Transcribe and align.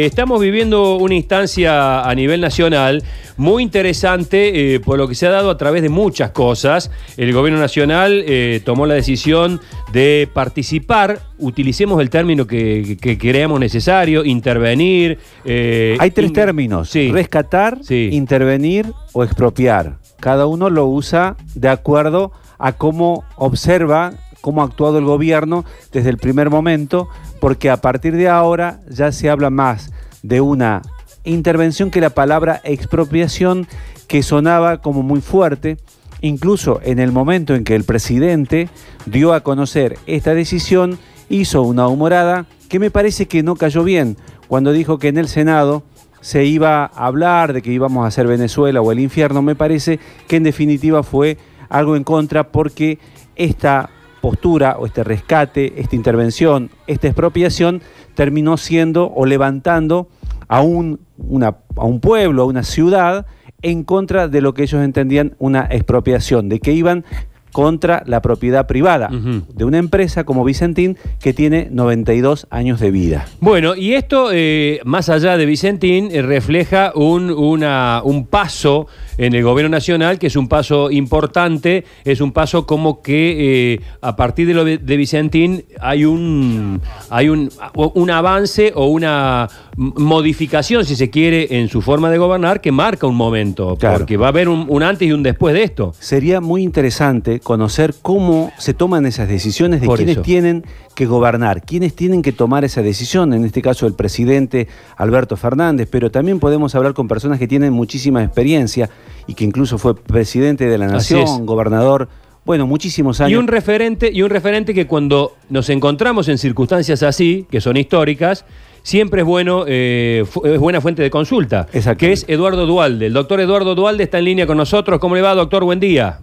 Estamos 0.00 0.40
viviendo 0.40 0.98
una 0.98 1.16
instancia 1.16 2.02
a 2.08 2.14
nivel 2.14 2.40
nacional 2.40 3.02
muy 3.36 3.64
interesante 3.64 4.74
eh, 4.76 4.78
por 4.78 4.96
lo 4.96 5.08
que 5.08 5.16
se 5.16 5.26
ha 5.26 5.30
dado 5.30 5.50
a 5.50 5.56
través 5.58 5.82
de 5.82 5.88
muchas 5.88 6.30
cosas. 6.30 6.92
El 7.16 7.32
gobierno 7.32 7.58
nacional 7.58 8.22
eh, 8.24 8.62
tomó 8.64 8.86
la 8.86 8.94
decisión 8.94 9.60
de 9.92 10.28
participar, 10.32 11.18
utilicemos 11.38 12.00
el 12.00 12.08
término 12.08 12.46
que, 12.46 12.98
que 13.00 13.18
creamos 13.18 13.58
necesario, 13.58 14.24
intervenir. 14.24 15.18
eh, 15.44 15.96
Hay 15.98 16.12
tres 16.12 16.32
términos, 16.32 16.88
sí. 16.88 17.10
rescatar, 17.10 17.78
Sí. 17.82 18.10
intervenir 18.12 18.92
o 19.12 19.24
expropiar. 19.24 19.96
Cada 20.20 20.46
uno 20.46 20.70
lo 20.70 20.86
usa 20.86 21.34
de 21.56 21.68
acuerdo 21.68 22.30
a 22.60 22.74
cómo 22.74 23.24
observa 23.34 24.12
cómo 24.40 24.62
ha 24.62 24.66
actuado 24.66 24.98
el 24.98 25.04
gobierno 25.04 25.64
desde 25.92 26.08
el 26.10 26.16
primer 26.16 26.48
momento, 26.48 27.08
porque 27.40 27.70
a 27.70 27.78
partir 27.78 28.14
de 28.14 28.28
ahora 28.28 28.80
ya 28.88 29.12
se 29.12 29.30
habla 29.30 29.50
más 29.50 29.90
de 30.22 30.40
una 30.40 30.82
intervención 31.24 31.90
que 31.90 32.00
la 32.00 32.10
palabra 32.10 32.60
expropiación 32.64 33.66
que 34.06 34.22
sonaba 34.22 34.80
como 34.80 35.02
muy 35.02 35.20
fuerte. 35.20 35.78
Incluso 36.20 36.80
en 36.82 36.98
el 36.98 37.12
momento 37.12 37.54
en 37.54 37.64
que 37.64 37.74
el 37.74 37.84
presidente 37.84 38.68
dio 39.06 39.32
a 39.32 39.40
conocer 39.40 39.98
esta 40.06 40.34
decisión, 40.34 40.98
hizo 41.30 41.62
una 41.62 41.88
humorada 41.88 42.46
que 42.68 42.78
me 42.78 42.90
parece 42.90 43.26
que 43.26 43.42
no 43.42 43.56
cayó 43.56 43.84
bien 43.84 44.16
cuando 44.46 44.72
dijo 44.72 44.98
que 44.98 45.08
en 45.08 45.16
el 45.16 45.28
Senado 45.28 45.82
se 46.20 46.44
iba 46.44 46.84
a 46.84 47.06
hablar 47.06 47.52
de 47.52 47.62
que 47.62 47.72
íbamos 47.72 48.04
a 48.04 48.08
hacer 48.08 48.26
Venezuela 48.26 48.82
o 48.82 48.92
el 48.92 49.00
infierno. 49.00 49.40
Me 49.40 49.54
parece 49.54 49.98
que 50.28 50.36
en 50.36 50.42
definitiva 50.42 51.02
fue 51.02 51.38
algo 51.70 51.96
en 51.96 52.04
contra 52.04 52.48
porque 52.48 52.98
esta 53.36 53.88
postura 54.20 54.76
o 54.78 54.86
este 54.86 55.04
rescate, 55.04 55.80
esta 55.80 55.96
intervención, 55.96 56.70
esta 56.86 57.06
expropiación 57.08 57.80
terminó 58.14 58.56
siendo 58.56 59.10
o 59.14 59.24
levantando 59.26 60.08
a 60.48 60.60
un, 60.62 61.00
una- 61.16 61.56
a 61.76 61.84
un 61.84 62.00
pueblo, 62.00 62.42
a 62.42 62.46
una 62.46 62.62
ciudad, 62.62 63.26
en 63.62 63.84
contra 63.84 64.28
de 64.28 64.40
lo 64.40 64.54
que 64.54 64.62
ellos 64.64 64.82
entendían 64.82 65.34
una 65.38 65.66
expropiación, 65.70 66.48
de 66.48 66.60
que 66.60 66.72
iban 66.72 67.04
contra 67.52 68.04
la 68.06 68.22
propiedad 68.22 68.68
privada 68.68 69.08
de 69.10 69.64
una 69.64 69.78
empresa 69.78 70.22
como 70.22 70.44
Vicentín 70.44 70.96
que 71.20 71.32
tiene 71.34 71.66
92 71.72 72.46
años 72.48 72.78
de 72.78 72.92
vida. 72.92 73.26
Bueno, 73.40 73.74
y 73.74 73.94
esto, 73.94 74.28
eh, 74.32 74.78
más 74.84 75.08
allá 75.08 75.36
de 75.36 75.46
Vicentín, 75.46 76.10
eh, 76.12 76.22
refleja 76.22 76.92
un, 76.94 77.28
una- 77.30 78.02
un 78.04 78.24
paso 78.26 78.86
en 79.20 79.34
el 79.34 79.42
gobierno 79.42 79.68
nacional, 79.68 80.18
que 80.18 80.28
es 80.28 80.36
un 80.36 80.48
paso 80.48 80.90
importante, 80.90 81.84
es 82.04 82.22
un 82.22 82.32
paso 82.32 82.66
como 82.66 83.02
que 83.02 83.74
eh, 83.74 83.80
a 84.00 84.16
partir 84.16 84.46
de 84.46 84.54
lo 84.54 84.64
de, 84.64 84.78
Vicentín 84.96 85.66
hay 85.78 86.06
un, 86.06 86.80
hay 87.10 87.28
un, 87.28 87.50
un 87.74 88.10
avance 88.10 88.72
o 88.74 88.86
una 88.86 89.46
modificación, 89.80 90.84
si 90.84 90.94
se 90.94 91.08
quiere, 91.08 91.58
en 91.58 91.68
su 91.68 91.80
forma 91.80 92.10
de 92.10 92.18
gobernar 92.18 92.60
que 92.60 92.70
marca 92.70 93.06
un 93.06 93.14
momento, 93.16 93.76
Claro. 93.76 93.98
porque 93.98 94.18
va 94.18 94.26
a 94.26 94.28
haber 94.28 94.48
un, 94.50 94.66
un 94.68 94.82
antes 94.82 95.08
y 95.08 95.12
un 95.12 95.22
después 95.22 95.54
de 95.54 95.62
esto. 95.62 95.94
Sería 95.98 96.40
muy 96.42 96.62
interesante 96.62 97.40
conocer 97.40 97.94
cómo 98.02 98.52
se 98.58 98.74
toman 98.74 99.06
esas 99.06 99.26
decisiones 99.28 99.80
de 99.80 99.86
Por 99.86 99.96
quienes 99.96 100.16
eso. 100.16 100.22
tienen 100.22 100.64
que 100.94 101.06
gobernar, 101.06 101.62
quienes 101.62 101.94
tienen 101.94 102.20
que 102.20 102.32
tomar 102.32 102.62
esa 102.64 102.82
decisión, 102.82 103.32
en 103.32 103.44
este 103.46 103.62
caso 103.62 103.86
el 103.86 103.94
presidente 103.94 104.68
Alberto 104.98 105.38
Fernández, 105.38 105.88
pero 105.90 106.10
también 106.10 106.40
podemos 106.40 106.74
hablar 106.74 106.92
con 106.92 107.08
personas 107.08 107.38
que 107.38 107.48
tienen 107.48 107.72
muchísima 107.72 108.22
experiencia 108.22 108.90
y 109.26 109.32
que 109.32 109.44
incluso 109.44 109.78
fue 109.78 109.94
presidente 109.96 110.66
de 110.66 110.76
la 110.76 110.88
nación, 110.88 111.46
gobernador, 111.46 112.08
bueno, 112.44 112.66
muchísimos 112.66 113.20
años. 113.20 113.32
Y 113.32 113.36
un 113.36 113.46
referente, 113.48 114.10
y 114.12 114.20
un 114.22 114.30
referente 114.30 114.74
que 114.74 114.86
cuando 114.86 115.32
nos 115.48 115.70
encontramos 115.70 116.28
en 116.28 116.36
circunstancias 116.36 117.02
así, 117.02 117.46
que 117.50 117.60
son 117.62 117.76
históricas, 117.78 118.44
siempre 118.82 119.20
es 119.22 119.26
bueno, 119.26 119.64
eh, 119.66 120.24
es 120.44 120.58
buena 120.58 120.80
fuente 120.80 121.02
de 121.02 121.10
consulta. 121.10 121.66
Que 121.98 122.12
es 122.12 122.24
Eduardo 122.28 122.66
Dualde. 122.66 123.06
El 123.06 123.12
doctor 123.12 123.40
Eduardo 123.40 123.74
Dualde 123.74 124.04
está 124.04 124.18
en 124.18 124.24
línea 124.24 124.46
con 124.46 124.56
nosotros. 124.56 124.98
¿Cómo 125.00 125.14
le 125.14 125.22
va, 125.22 125.34
doctor? 125.34 125.64
Buen 125.64 125.80
día. 125.80 126.18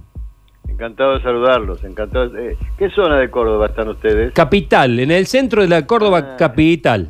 Encantado 0.67 1.15
de 1.17 1.23
saludarlos, 1.23 1.83
encantado. 1.83 2.29
de- 2.29 2.57
¿Qué 2.77 2.89
zona 2.91 3.17
de 3.17 3.29
Córdoba 3.31 3.67
están 3.67 3.87
ustedes? 3.87 4.33
Capital, 4.33 4.99
en 4.99 5.11
el 5.11 5.25
centro 5.25 5.61
de 5.61 5.67
la 5.69 5.87
Córdoba 5.87 6.33
Ah. 6.33 6.37
capital. 6.37 7.09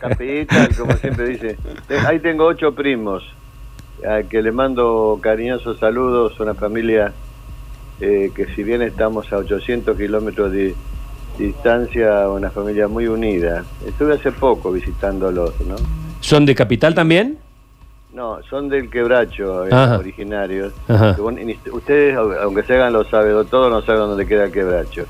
Capital, 0.00 0.68
como 0.76 0.92
siempre 0.96 1.28
dice. 1.30 1.56
Eh, 1.88 1.98
Ahí 2.06 2.20
tengo 2.20 2.44
ocho 2.44 2.74
primos, 2.74 3.24
a 4.06 4.22
que 4.28 4.42
le 4.42 4.52
mando 4.52 5.18
cariñosos 5.22 5.78
saludos, 5.78 6.38
una 6.38 6.54
familia 6.54 7.12
eh, 8.00 8.30
que 8.34 8.46
si 8.54 8.62
bien 8.62 8.82
estamos 8.82 9.32
a 9.32 9.38
800 9.38 9.96
kilómetros 9.96 10.52
de 10.52 10.74
distancia, 11.38 12.28
una 12.28 12.50
familia 12.50 12.88
muy 12.88 13.06
unida. 13.06 13.64
Estuve 13.86 14.14
hace 14.14 14.32
poco 14.32 14.72
visitándolos, 14.72 15.52
¿no? 15.66 15.76
¿Son 16.20 16.44
de 16.46 16.54
capital 16.54 16.94
también? 16.94 17.38
No, 18.12 18.38
son 18.48 18.68
del 18.68 18.88
quebracho, 18.88 19.66
eh, 19.66 19.70
Ajá. 19.72 19.98
originarios. 19.98 20.72
Ajá. 20.88 21.16
Ustedes, 21.72 22.16
aunque 22.16 22.62
se 22.62 22.74
hagan 22.74 22.92
los 22.94 23.08
sabedos 23.08 23.48
todo, 23.50 23.68
no 23.68 23.82
saben 23.82 24.00
dónde 24.02 24.26
queda 24.26 24.44
el 24.44 24.52
quebracho. 24.52 25.04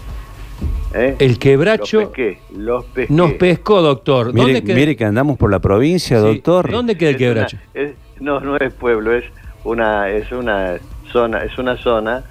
¿Eh? 0.94 1.15
El 1.19 1.38
quebracho 1.38 2.00
Los 2.00 2.09
pesqué, 2.10 2.38
los 2.56 2.84
pesqué. 2.86 3.12
nos 3.12 3.32
pescó, 3.34 3.82
doctor. 3.82 4.32
Mire, 4.32 4.47
¿Dónde 4.47 4.65
queda- 4.65 4.75
mire 4.76 4.97
que 4.97 5.04
andamos 5.04 5.36
por 5.36 5.50
la 5.50 5.59
provincia, 5.60 6.19
Sí. 6.20 6.25
doctor. 6.26 6.70
¿Dónde 6.70 6.97
queda 6.97 7.10
el 7.10 7.15
Es 7.16 7.19
quebracho? 7.19 7.56
una- 7.75 7.82
es- 7.84 7.94
no, 8.20 8.41
no 8.41 8.56
es 8.56 8.72
pueblo, 8.72 9.12
es 9.15 9.25
una, 9.65 10.09
es 10.10 10.32
una 10.32 10.76
zona, 11.12 11.38
es 11.44 11.56
una 11.59 11.76
zona 11.76 12.25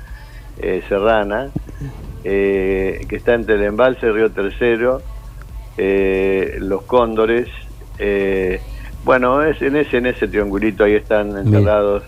eh, 0.57 0.81
serrana 0.89 1.50
eh, 2.25 3.06
que 3.08 3.16
está 3.18 3.36
entre 3.36 3.56
el 3.56 3.63
embalse 3.63 4.12
Río 4.12 4.31
Tercero, 4.31 5.02
eh, 5.78 6.58
los 6.59 6.81
cóndores. 6.84 7.47
eh, 8.00 8.59
bueno, 9.06 9.44
es 9.44 9.62
en 9.62 9.75
ese 9.75 9.97
en 9.97 10.08
ese 10.08 10.28
triangulito 10.28 10.84
ahí 10.84 10.96
están 10.96 11.38
enterrados 11.38 12.02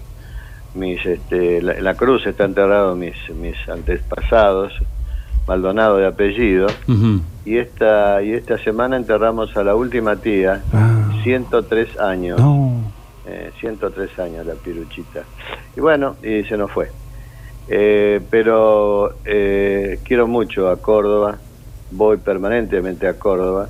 mis, 0.73 1.06
este, 1.06 1.61
la, 1.61 1.73
en 1.73 1.83
la 1.83 1.94
cruz 1.94 2.25
están 2.25 2.47
enterrados 2.50 2.97
mis 2.97 3.16
mis 3.39 3.56
antepasados, 3.69 4.73
Maldonado 5.47 5.97
de 5.97 6.07
apellido. 6.07 6.67
Y 7.45 7.57
esta 7.57 8.22
y 8.23 8.33
esta 8.33 8.57
semana 8.57 8.97
enterramos 8.97 9.56
a 9.56 9.63
la 9.63 9.75
última 9.75 10.16
tía, 10.16 10.63
Ah. 10.73 11.11
103 11.23 12.00
años. 12.00 12.39
No. 12.39 12.72
Eh, 13.27 13.51
103 13.59 14.17
años 14.19 14.45
la 14.45 14.56
piruchita. 14.56 15.22
Y 15.75 15.79
bueno, 15.81 16.16
y 16.23 16.44
se 16.45 16.57
nos 16.57 16.72
fue. 16.72 16.89
Eh, 17.69 18.22
pero 18.29 19.16
eh, 19.25 20.00
quiero 20.03 20.28
mucho 20.28 20.69
a 20.69 20.78
Córdoba, 20.78 21.38
voy 21.91 22.17
permanentemente 22.17 23.07
a 23.07 23.13
Córdoba. 23.19 23.69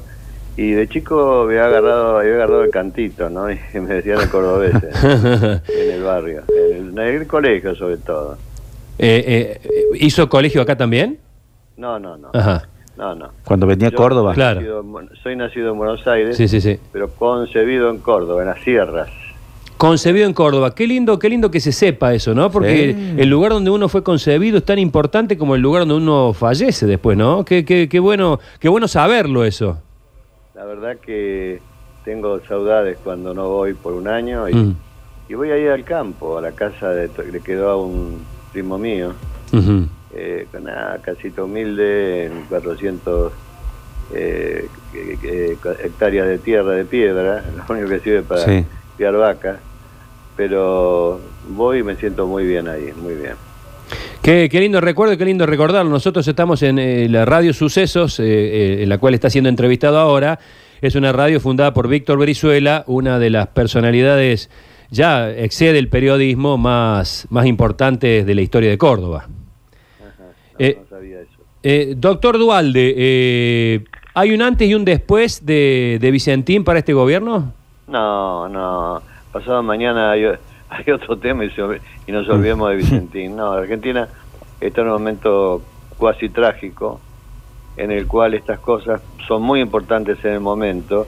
Y 0.56 0.72
de 0.72 0.88
chico 0.88 1.41
había 1.44 1.66
agarrado, 1.66 2.18
había 2.18 2.34
agarrado 2.34 2.63
el 2.63 2.72
cantito, 2.72 3.30
¿no? 3.30 3.50
Y 3.74 3.80
me 3.80 3.96
decían 3.96 4.19
el 4.22 4.30
cordobés 4.30 4.74
en, 5.03 5.91
el 5.91 6.03
barrio, 6.03 6.44
en 6.50 6.75
el, 6.97 7.00
en 7.00 7.22
el 7.22 7.28
colegio 7.28 7.75
sobre 7.75 7.97
todo. 7.97 8.38
Eh, 9.00 9.59
eh, 9.63 9.72
¿Hizo 10.00 10.28
colegio 10.28 10.62
acá 10.63 10.75
también? 10.75 11.19
No, 11.78 12.00
no, 12.00 12.18
no. 12.18 12.30
Ajá. 12.34 12.68
No, 12.97 13.13
no. 13.13 13.30
Cuando 13.46 13.68
venía 13.68 13.90
a 13.90 13.91
Córdoba. 13.91 14.31
soy 14.31 14.36
Claro. 14.36 14.59
nacido 14.62 14.80
en 14.80 14.88
Bu- 14.94 15.09
soy 15.22 15.36
nacido 15.36 15.72
en 15.72 15.78
Buenos 15.78 16.07
Aires, 16.07 16.36
Sí, 16.36 16.47
sí, 16.47 16.59
sí. 16.59 16.80
pero 16.91 17.09
concebido 17.12 17.91
en 17.91 18.00
Córdoba, 18.00 18.41
en 18.41 18.47
las 18.47 18.59
sierras. 18.62 19.09
Concebido 19.77 20.25
en 20.25 20.33
Córdoba. 20.33 20.73
Qué 20.73 20.88
lindo, 20.88 21.19
qué 21.19 21.29
lindo 21.29 21.51
que 21.51 21.59
se 21.59 21.71
sepa 21.71 22.13
eso, 22.13 22.33
¿no? 22.33 22.49
Porque 22.49 22.95
Sí. 22.95 23.15
el 23.21 23.29
lugar 23.29 23.51
donde 23.51 23.69
uno 23.69 23.88
fue 23.89 24.01
concebido 24.03 24.57
es 24.57 24.65
tan 24.65 24.79
importante 24.79 25.38
como 25.38 25.53
el 25.55 25.61
lugar 25.61 25.81
donde 25.81 25.95
uno 25.95 26.33
fallece 26.33 26.88
después, 26.88 27.15
¿no? 27.17 27.45
Qué, 27.45 27.63
qué, 27.63 27.88
qué 27.88 27.99
bueno, 27.99 28.39
qué 28.59 28.69
bueno 28.69 28.88
saberlo 28.88 29.45
eso. 29.45 29.79
La 30.55 30.65
verdad 30.65 30.97
que 30.97 31.59
tengo 32.03 32.39
saudades 32.47 32.97
cuando 33.03 33.33
no 33.35 33.49
voy 33.49 33.73
por 33.75 33.93
un 33.93 34.07
año 34.07 34.49
y, 34.49 34.55
Mm. 34.55 34.75
y 35.29 35.33
voy 35.35 35.51
ahí 35.51 35.67
al 35.67 35.83
campo, 35.83 36.39
a 36.39 36.41
la 36.41 36.53
casa 36.53 36.89
de, 36.89 37.09
le 37.31 37.39
quedó 37.41 37.69
a 37.69 37.77
un 37.77 38.21
primo 38.53 38.79
mío, 38.79 39.13
eh, 40.15 40.47
con 40.51 40.61
una 40.63 40.97
casita 41.03 41.44
humilde, 41.44 42.25
en 42.25 42.45
400 42.49 43.31
eh, 44.13 44.67
que- 44.94 45.17
que- 45.21 45.57
hectáreas 45.83 46.27
de 46.27 46.38
tierra 46.39 46.71
de 46.71 46.85
piedra, 46.85 47.44
lo 47.67 47.75
único 47.75 47.89
que 47.89 47.99
sirve 47.99 48.21
para 48.23 48.45
Sí. 48.45 48.65
criar 48.95 49.15
vacas, 49.18 49.57
pero 50.38 51.19
voy 51.50 51.80
y 51.80 51.84
me 51.84 51.95
siento 51.95 52.28
muy 52.28 52.45
bien 52.45 52.68
ahí, 52.68 52.94
muy 52.95 53.16
bien. 53.16 53.34
Qué, 54.22 54.48
qué 54.50 54.60
lindo 54.60 54.80
recuerdo, 54.80 55.18
qué 55.18 55.25
lindo 55.25 55.45
recordarlo. 55.45 55.89
Nosotros 55.89 56.28
estamos 56.28 56.62
en 56.62 56.80
eh, 56.80 57.10
la 57.10 57.25
Radio 57.25 57.54
Sucesos, 57.54 58.19
eh, 58.19 58.24
eh, 58.25 58.84
en 58.84 58.89
la 58.89 59.00
cual 59.00 59.13
está 59.13 59.30
siendo 59.30 59.50
entrevistado 59.50 59.98
ahora. 59.98 60.39
Es 60.81 60.95
una 60.95 61.12
radio 61.12 61.39
fundada 61.39 61.74
por 61.74 61.88
Víctor 61.88 62.19
Brizuela, 62.19 62.84
una 62.88 63.18
de 63.18 63.31
las 63.31 63.48
personalidades, 63.48 64.50
ya 64.92 65.31
excede 65.31 65.80
el 65.80 65.89
periodismo, 65.89 66.57
más, 66.57 67.25
más 67.30 67.48
importantes 67.48 68.25
de 68.25 68.36
la 68.36 68.42
historia 68.42 68.69
de 68.69 68.78
Córdoba. 68.78 69.28
Ajá, 70.00 70.24
no, 70.60 70.68
no 70.68 70.88
sabía 70.88 71.22
eso. 71.22 71.31
Eh, 71.63 71.95
doctor 71.98 72.38
Dualde, 72.38 73.83
¿hay 74.13 74.31
un 74.31 74.42
antes 74.42 74.69
y 74.69 74.75
un 74.75 74.86
después 74.86 75.45
de, 75.45 75.98
de 76.00 76.12
Vicentín 76.12 76.63
para 76.63 76.80
este 76.80 76.94
gobierno? 76.94 77.54
No, 77.88 78.48
no. 78.48 79.01
Pasado 79.38 79.62
mañana 79.62 80.10
hay, 80.10 80.25
hay 80.69 80.92
otro 80.92 81.16
tema 81.16 81.45
y, 81.45 81.51
se 81.51 81.62
y 82.07 82.12
nos 82.12 82.28
olvidemos 82.28 82.72
de 82.72 82.75
Vicentín. 82.78 83.36
No, 83.36 83.51
Argentina 83.51 84.07
está 84.60 84.81
en 84.81 84.88
un 84.88 84.94
momento 84.94 85.62
cuasi 85.95 86.30
trágico 86.30 87.00
en 87.75 87.92
el 87.92 88.07
cual 88.07 88.34
estas 88.34 88.60
cosas 88.60 89.00
son 89.28 89.44
muy 89.44 89.62
importantes 89.62 90.18
en 90.25 90.34
el 90.34 90.39
momento, 90.39 91.06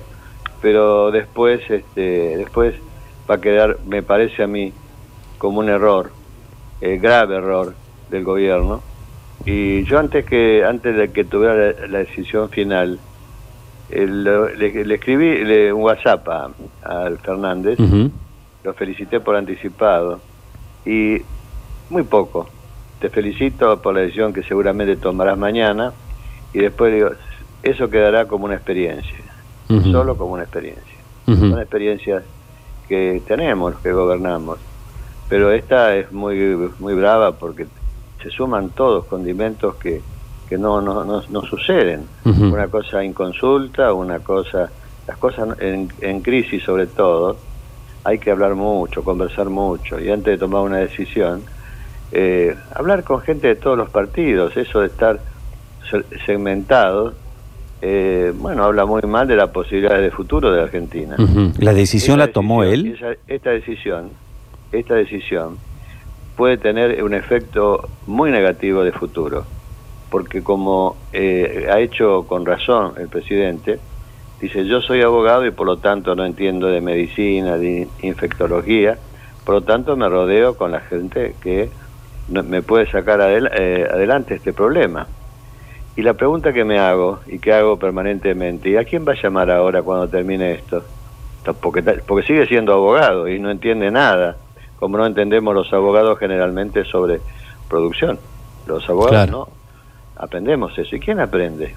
pero 0.62 1.10
después, 1.10 1.68
este, 1.72 2.38
después 2.38 2.76
va 3.28 3.36
a 3.36 3.42
quedar, 3.42 3.78
me 3.88 4.04
parece 4.04 4.44
a 4.44 4.48
mí, 4.48 4.74
como 5.40 5.62
un 5.62 5.70
error, 5.70 6.12
eh, 6.82 7.00
grave 7.02 7.38
error 7.38 7.74
del 8.12 8.24
gobierno. 8.24 8.84
Y 9.44 9.86
yo 9.86 9.98
antes 9.98 10.24
que 10.24 10.64
antes 10.64 10.96
de 10.96 11.12
que 11.12 11.24
tuviera 11.24 11.88
la, 11.88 11.98
decisión 11.98 12.50
final, 12.50 13.00
le, 13.89 14.94
escribí 14.94 15.71
un 15.71 15.81
WhatsApp 15.81 16.27
a, 16.30 16.50
al 16.83 17.18
Fernández, 17.19 17.80
lo 18.63 18.74
felicité 18.74 19.19
por 19.19 19.36
anticipado. 19.36 20.19
Y 20.86 21.21
muy 21.89 22.03
poco. 22.03 22.47
Te 23.00 23.09
felicito 23.09 23.81
por 23.81 23.95
la 23.95 24.01
decisión 24.01 24.33
que 24.33 24.44
seguramente 24.44 24.95
tomarás 24.97 25.38
mañana. 25.38 25.94
Y 26.53 26.59
después 26.59 26.94
digo, 26.94 27.09
eso 27.63 27.89
quedará 27.89 28.25
como 28.25 28.45
una 28.45 28.56
experiencia, 28.56 29.19
solo 29.91 30.18
como 30.18 30.33
una 30.33 30.44
experiencia. 30.44 30.83
Una 31.27 31.62
experiencia 31.62 32.24
que 32.88 33.21
tenemos 33.27 33.74
los 33.74 33.81
que 33.81 33.91
gobernamos, 33.91 34.57
pero 35.30 35.51
esta 35.51 35.95
es 35.95 36.12
muy, 36.12 36.57
muy 36.80 36.95
brava 36.95 37.33
porque 37.33 37.68
se 38.24 38.31
suman 38.31 38.71
todos 38.71 39.06
condimentos 39.06 39.75
que, 39.75 40.01
que 40.50 40.57
no, 40.57 40.81
no, 40.81 41.06
no, 41.06 41.42
suceden. 41.44 42.06
Una 42.25 42.68
cosa 42.68 43.04
inconsulta, 43.04 43.94
una 43.94 44.19
cosa, 44.19 44.69
las 45.07 45.18
cosas 45.18 45.60
en, 45.62 45.90
en 46.01 46.22
crisis 46.22 46.63
sobre 46.63 46.88
todo, 46.88 47.38
hay 48.04 48.18
que 48.19 48.31
hablar 48.31 48.56
mucho, 48.56 49.04
conversar 49.04 49.50
mucho 49.50 50.00
y 50.00 50.10
antes 50.10 50.34
de 50.34 50.38
tomar 50.38 50.62
una 50.62 50.78
decisión, 50.78 51.44
eh, 52.12 52.56
hablar 52.74 53.04
con 53.04 53.22
gente 53.22 53.48
de 53.48 53.56
todos 53.56 53.78
los 53.78 53.90
partidos, 53.90 54.56
eso 54.57 54.81
de 54.81 54.88
estar 54.88 55.19
segmentado, 56.25 57.13
eh, 57.81 58.34
bueno, 58.36 58.63
habla 58.66 58.86
muy 58.86 59.01
mal 59.04 59.28
de 59.28 59.36
la 59.36 59.51
posibilidad 59.51 60.00
de 60.00 60.12
futuro 60.12 60.51
de 60.51 60.62
Argentina. 60.62 61.16
¿La 61.60 61.74
decisión 61.74 62.19
la 62.19 62.28
tomó 62.28 62.63
él? 62.63 62.98
esta 63.28 63.51
decisión, 63.51 64.10
esta 64.72 64.96
decisión 64.96 65.57
puede 66.36 66.57
tener 66.57 67.04
un 67.04 67.13
efecto 67.13 67.90
muy 68.07 68.31
negativo 68.31 68.84
de 68.84 68.92
futuro, 68.92 69.46
porque 70.10 70.44
como 70.44 70.96
eh, 71.14 71.68
ha 71.72 71.80
hecho 71.80 72.26
con 72.28 72.46
razón 72.46 72.94
el 72.98 73.08
presidente, 73.08 73.80
dice 74.42 74.66
yo 74.66 74.82
soy 74.82 75.02
abogado 75.02 75.46
y 75.46 75.52
por 75.52 75.68
lo 75.68 75.78
tanto 75.78 76.16
no 76.16 76.26
entiendo 76.26 76.68
de 76.68 76.82
medicina, 76.82 77.58
de 77.58 77.88
infectología, 78.02 78.98
por 79.46 79.56
lo 79.56 79.62
tanto 79.62 79.96
me 79.96 80.10
rodeo 80.10 80.58
con 80.58 80.72
la 80.72 80.82
gente 80.82 81.36
que 81.42 81.70
me 82.30 82.62
puede 82.62 82.90
sacar 82.90 83.20
eh, 83.22 83.88
adelante 83.92 84.36
este 84.36 84.54
problema. 84.54 85.08
Y 85.96 86.02
la 86.02 86.14
pregunta 86.14 86.54
que 86.54 86.64
me 86.64 86.80
hago 86.80 87.20
y 87.28 87.40
que 87.40 87.52
hago 87.52 87.78
permanentemente, 87.78 88.70
¿y 88.70 88.78
a 88.78 88.86
quién 88.86 89.06
va 89.08 89.14
a 89.14 89.22
llamar 89.22 89.52
ahora 89.52 89.82
cuando 89.82 90.08
termine 90.08 90.54
esto? 90.54 90.84
Porque, 91.62 91.82
porque 91.82 92.26
sigue 92.26 92.46
siendo 92.46 92.74
abogado 92.74 93.28
y 93.28 93.40
no 93.40 93.50
entiende 93.50 93.90
nada, 93.92 94.38
como 94.80 94.98
no 94.98 95.06
entendemos 95.06 95.54
los 95.54 95.74
abogados 95.74 96.18
generalmente 96.20 96.86
sobre 96.86 97.20
producción. 97.68 98.20
Los 98.68 98.88
abogados 98.88 99.30
no 99.30 99.59
aprendemos 100.19 100.77
eso. 100.77 100.95
¿Y 100.95 101.00
quién 101.00 101.19
aprende? 101.19 101.74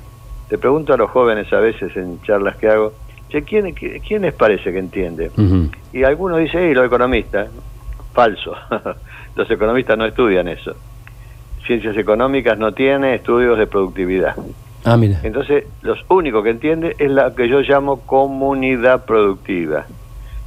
Te 0.48 0.58
pregunto 0.58 0.92
a 0.92 0.98
los 0.98 1.10
jóvenes 1.10 1.50
a 1.52 1.60
veces 1.60 1.96
en 1.96 2.20
charlas 2.22 2.56
que 2.56 2.68
hago, 2.68 2.92
¿quién, 3.46 3.72
¿quién 3.72 4.22
les 4.22 4.34
parece 4.34 4.70
que 4.70 4.78
entiende? 4.78 5.30
Y 5.92 6.04
algunos 6.04 6.38
dicen, 6.38 6.70
y 6.70 6.74
los 6.74 6.84
economistas. 6.84 7.48
Falso. 8.12 8.54
los 9.36 9.50
economistas 9.50 9.96
no 9.96 10.04
estudian 10.04 10.48
eso 10.48 10.76
ciencias 11.66 11.96
económicas 11.96 12.58
no 12.58 12.72
tiene 12.72 13.14
estudios 13.14 13.58
de 13.58 13.66
productividad. 13.66 14.34
Ah, 14.84 14.96
mira. 14.96 15.20
Entonces, 15.22 15.64
los 15.82 15.98
únicos 16.08 16.42
que 16.42 16.50
entiende 16.50 16.96
es 16.98 17.10
la 17.10 17.34
que 17.34 17.48
yo 17.48 17.60
llamo 17.60 18.00
comunidad 18.00 19.04
productiva. 19.04 19.86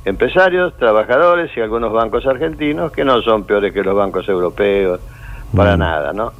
Empresarios, 0.03 0.75
trabajadores 0.77 1.51
y 1.55 1.61
algunos 1.61 1.91
bancos 1.91 2.25
argentinos 2.27 2.91
que 2.91 3.05
no 3.05 3.21
son 3.21 3.45
peores 3.45 3.73
que 3.73 3.81
los 3.81 3.95
bancos 3.95 4.27
europeos, 4.27 4.99
para 5.55 5.75
mm. 5.75 5.79
nada, 5.79 6.13
¿no? 6.13 6.31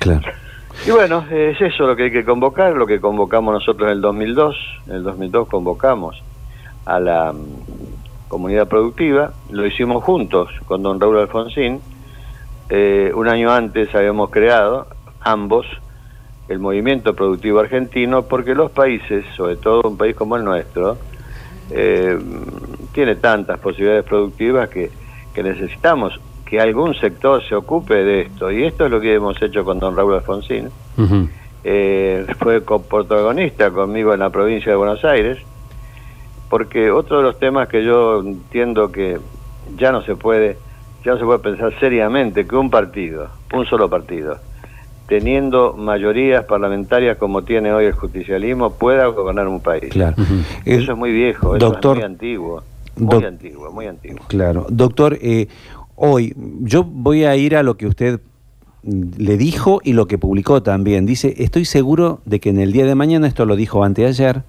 Claro. 0.00 0.20
Y 0.86 0.90
bueno, 0.90 1.24
es 1.30 1.60
eso 1.60 1.86
lo 1.86 1.96
que 1.96 2.04
hay 2.04 2.10
que 2.12 2.24
convocar, 2.24 2.74
lo 2.74 2.86
que 2.86 3.00
convocamos 3.00 3.54
nosotros 3.54 3.88
en 3.88 3.96
el 3.96 4.00
2002. 4.00 4.56
En 4.88 4.96
el 4.96 5.02
2002 5.02 5.48
convocamos 5.48 6.22
a 6.84 7.00
la 7.00 7.32
mm, 7.32 8.28
comunidad 8.28 8.68
productiva, 8.68 9.32
lo 9.50 9.66
hicimos 9.66 10.04
juntos 10.04 10.50
con 10.66 10.82
don 10.82 11.00
Raúl 11.00 11.18
Alfonsín, 11.18 11.80
eh, 12.68 13.12
un 13.14 13.28
año 13.28 13.52
antes 13.52 13.94
habíamos 13.94 14.30
creado, 14.30 14.86
ambos, 15.20 15.66
el 16.48 16.58
movimiento 16.58 17.14
productivo 17.14 17.60
argentino, 17.60 18.22
porque 18.22 18.54
los 18.54 18.70
países, 18.70 19.24
sobre 19.36 19.56
todo 19.56 19.82
un 19.88 19.96
país 19.96 20.14
como 20.14 20.36
el 20.36 20.44
nuestro, 20.44 20.98
eh, 21.70 22.18
tiene 22.92 23.16
tantas 23.16 23.58
posibilidades 23.60 24.04
productivas 24.04 24.68
que, 24.68 24.90
necesitamos 25.42 26.20
que 26.54 26.60
algún 26.60 26.94
sector 26.94 27.42
se 27.48 27.56
ocupe 27.56 28.04
de 28.04 28.20
esto. 28.22 28.48
Y 28.48 28.62
esto 28.62 28.84
es 28.84 28.90
lo 28.92 29.00
que 29.00 29.12
hemos 29.14 29.40
hecho 29.42 29.64
con 29.64 29.80
don 29.80 29.96
Raúl 29.96 30.14
Alfonsín. 30.14 30.70
Eh, 31.64 32.24
fue 32.38 32.60
protagonista 32.60 33.72
conmigo 33.72 34.14
en 34.14 34.20
la 34.20 34.30
provincia 34.30 34.70
de 34.70 34.76
Buenos 34.76 35.04
Aires, 35.04 35.38
porque 36.48 36.92
otro 36.92 37.16
de 37.16 37.22
los 37.24 37.40
temas 37.40 37.68
que 37.68 37.84
yo 37.84 38.20
entiendo 38.20 38.92
que 38.92 39.18
ya 39.76 39.90
no 39.90 40.02
se 40.02 40.14
puede 40.14 40.58
ya 41.04 41.12
no 41.12 41.18
se 41.18 41.24
puede 41.24 41.40
pensar 41.40 41.72
seriamente 41.80 42.46
que 42.46 42.54
un 42.54 42.70
partido, 42.70 43.28
un 43.52 43.66
solo 43.66 43.90
partido, 43.90 44.38
teniendo 45.08 45.74
mayorías 45.74 46.44
parlamentarias 46.44 47.18
como 47.18 47.42
tiene 47.42 47.72
hoy 47.72 47.86
el 47.86 47.92
justicialismo, 47.94 48.74
pueda 48.74 49.06
gobernar 49.06 49.48
un 49.48 49.60
país. 49.60 49.90
Claro. 49.90 50.14
Eso 50.64 50.92
es 50.92 50.98
muy 50.98 51.10
viejo, 51.10 51.56
eso 51.56 51.74
es 51.74 51.84
muy 51.84 52.02
antiguo. 52.02 52.62
Muy 52.96 53.24
antiguo, 53.24 53.72
muy 53.72 53.86
antiguo. 53.88 54.20
Claro. 54.28 54.66
Doctor, 54.70 55.18
eh, 55.20 55.48
hoy 55.96 56.34
yo 56.60 56.84
voy 56.84 57.24
a 57.24 57.36
ir 57.36 57.56
a 57.56 57.62
lo 57.62 57.76
que 57.76 57.86
usted 57.86 58.20
le 58.82 59.36
dijo 59.38 59.80
y 59.82 59.94
lo 59.94 60.06
que 60.06 60.18
publicó 60.18 60.62
también. 60.62 61.06
Dice, 61.06 61.34
estoy 61.38 61.64
seguro 61.64 62.20
de 62.24 62.40
que 62.40 62.50
en 62.50 62.58
el 62.58 62.72
día 62.72 62.84
de 62.84 62.94
mañana, 62.94 63.26
esto 63.26 63.46
lo 63.46 63.56
dijo 63.56 63.82
anteayer, 63.82 64.42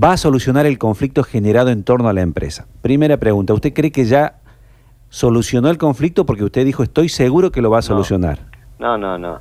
va 0.00 0.12
a 0.12 0.16
solucionar 0.16 0.66
el 0.66 0.78
conflicto 0.78 1.22
generado 1.22 1.70
en 1.70 1.82
torno 1.82 2.08
a 2.08 2.12
la 2.12 2.20
empresa. 2.20 2.66
Primera 2.82 3.16
pregunta, 3.16 3.54
¿usted 3.54 3.72
cree 3.72 3.90
que 3.90 4.04
ya 4.04 4.40
solucionó 5.10 5.68
el 5.68 5.76
conflicto 5.76 6.24
porque 6.24 6.44
usted 6.44 6.64
dijo 6.64 6.82
estoy 6.82 7.08
seguro 7.08 7.50
que 7.52 7.60
lo 7.60 7.70
va 7.70 7.80
a 7.80 7.82
solucionar. 7.82 8.38
No, 8.78 8.96
no, 8.96 9.18
no. 9.18 9.40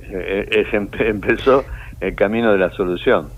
Eh, 0.00 0.48
eh, 0.50 0.66
es, 0.72 0.74
empezó 1.00 1.64
el 2.00 2.14
camino 2.14 2.52
de 2.52 2.58
la 2.58 2.70
solución. 2.70 3.28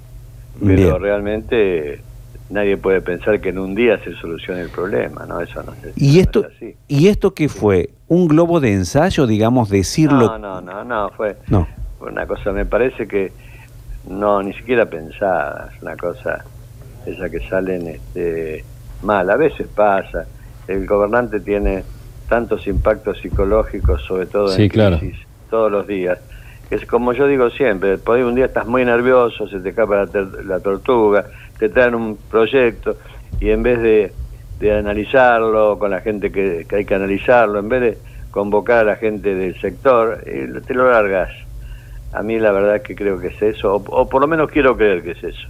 Pero 0.65 0.99
realmente 0.99 2.03
nadie 2.51 2.77
puede 2.77 3.01
pensar 3.01 3.41
que 3.41 3.51
en 3.51 3.59
un 3.59 3.75
día 3.75 3.99
se 4.05 4.15
solucione 4.17 4.61
el 4.63 4.69
problema, 4.69 5.25
¿no? 5.27 5.41
Eso 5.41 5.63
no, 5.63 5.73
¿Y 5.97 6.21
esto, 6.21 6.47
¿Y 6.89 7.09
esto 7.09 7.35
qué 7.35 7.49
fue? 7.49 7.91
¿Un 8.09 8.29
globo 8.29 8.61
de 8.61 8.73
ensayo, 8.73 9.27
digamos, 9.27 9.71
decirlo? 9.71 10.27
No, 10.27 10.39
no, 10.39 10.61
no, 10.61 10.85
no, 10.85 11.11
fue 11.11 11.37
no. 11.49 11.67
una 12.01 12.27
cosa, 12.27 12.53
me 12.53 12.67
parece 12.67 13.09
que 13.09 13.33
no, 14.09 14.43
ni 14.43 14.53
siquiera 14.53 14.87
pensada, 14.87 15.71
es 15.75 15.83
una 15.83 15.97
cosa 15.97 16.45
esa 17.07 17.29
que 17.31 17.41
salen 17.49 17.89
este, 17.89 18.65
mal, 19.03 19.29
a 19.31 19.37
veces 19.37 19.67
pasa, 19.75 20.27
el 20.69 20.87
gobernante 20.87 21.41
tiene 21.41 21.85
tantos 22.29 22.67
impactos 22.67 23.19
psicológicos, 23.19 24.03
sobre 24.03 24.27
todo 24.27 24.55
en 24.57 24.69
crisis, 24.69 25.17
todos 25.51 25.71
los 25.71 25.87
días. 25.87 26.19
Es 26.71 26.87
como 26.87 27.13
yo 27.13 27.27
digo 27.27 27.51
siempre, 27.51 27.99
por 27.99 28.19
un 28.19 28.35
día 28.35 28.47
estás 28.47 28.67
muy 28.67 28.85
nervioso, 28.85 29.47
se 29.49 29.61
te 29.61 29.71
escapa 29.71 30.07
la, 30.45 30.61
tortuga, 30.61 31.27
te 31.63 31.69
traen 31.69 31.95
un 31.95 32.19
proyecto 32.29 32.97
y 33.41 33.51
en 33.51 33.63
vez 33.63 33.81
de, 33.81 34.13
analizarlo 34.73 35.79
con 35.79 35.93
la 35.93 36.01
gente 36.01 36.33
que, 36.33 36.67
hay 36.69 36.85
que 36.85 36.95
analizarlo, 36.97 37.61
en 37.61 37.69
vez 37.69 37.81
de 37.81 37.99
convocar 38.33 38.79
a 38.79 38.85
la 38.85 38.97
gente 38.97 39.33
del 39.37 39.61
sector, 39.61 40.25
eh, 40.27 40.49
te 40.67 40.75
lo 40.75 40.91
largas. 40.91 41.31
A 42.13 42.25
mí 42.25 42.37
la 42.41 42.51
verdad 42.51 42.83
que 42.83 42.97
creo 42.97 43.21
que 43.21 43.29
es 43.29 43.41
eso, 43.41 43.77
o, 43.77 44.09
por 44.09 44.21
lo 44.21 44.27
menos 44.27 44.51
quiero 44.51 44.77
creer 44.77 45.05
que 45.05 45.13
es 45.13 45.23
eso. 45.23 45.49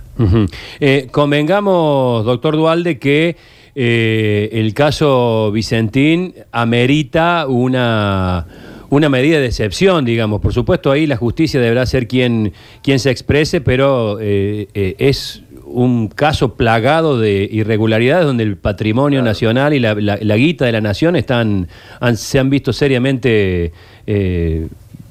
Eh, 0.80 1.08
convengamos, 1.10 2.26
doctor 2.26 2.56
Dualde, 2.56 2.98
que 2.98 3.36
eh, 3.74 4.50
el 4.52 4.74
caso 4.74 5.50
Vicentín 5.50 6.34
amerita 6.52 7.46
una, 7.48 8.46
una 8.92 9.08
medida 9.08 9.40
de 9.40 9.46
excepción, 9.46 10.04
digamos. 10.04 10.42
Por 10.42 10.52
supuesto, 10.52 10.90
ahí 10.90 11.06
la 11.06 11.16
justicia 11.16 11.58
deberá 11.58 11.86
ser 11.86 12.06
quien, 12.06 12.52
quien 12.82 12.98
se 12.98 13.10
exprese, 13.10 13.62
pero 13.62 14.20
eh, 14.20 14.68
eh, 14.74 14.96
es 14.98 15.42
un 15.64 16.08
caso 16.08 16.54
plagado 16.54 17.18
de 17.18 17.48
irregularidades 17.50 18.26
donde 18.26 18.44
el 18.44 18.56
patrimonio 18.56 19.22
nacional 19.22 19.74
y 19.74 19.80
la, 19.80 19.94
la, 19.94 20.36
guita 20.36 20.64
de 20.64 20.72
la 20.72 20.80
nación 20.80 21.16
están 21.16 21.68
se 22.14 22.38
han 22.38 22.50
visto 22.50 22.72
seriamente 22.72 23.72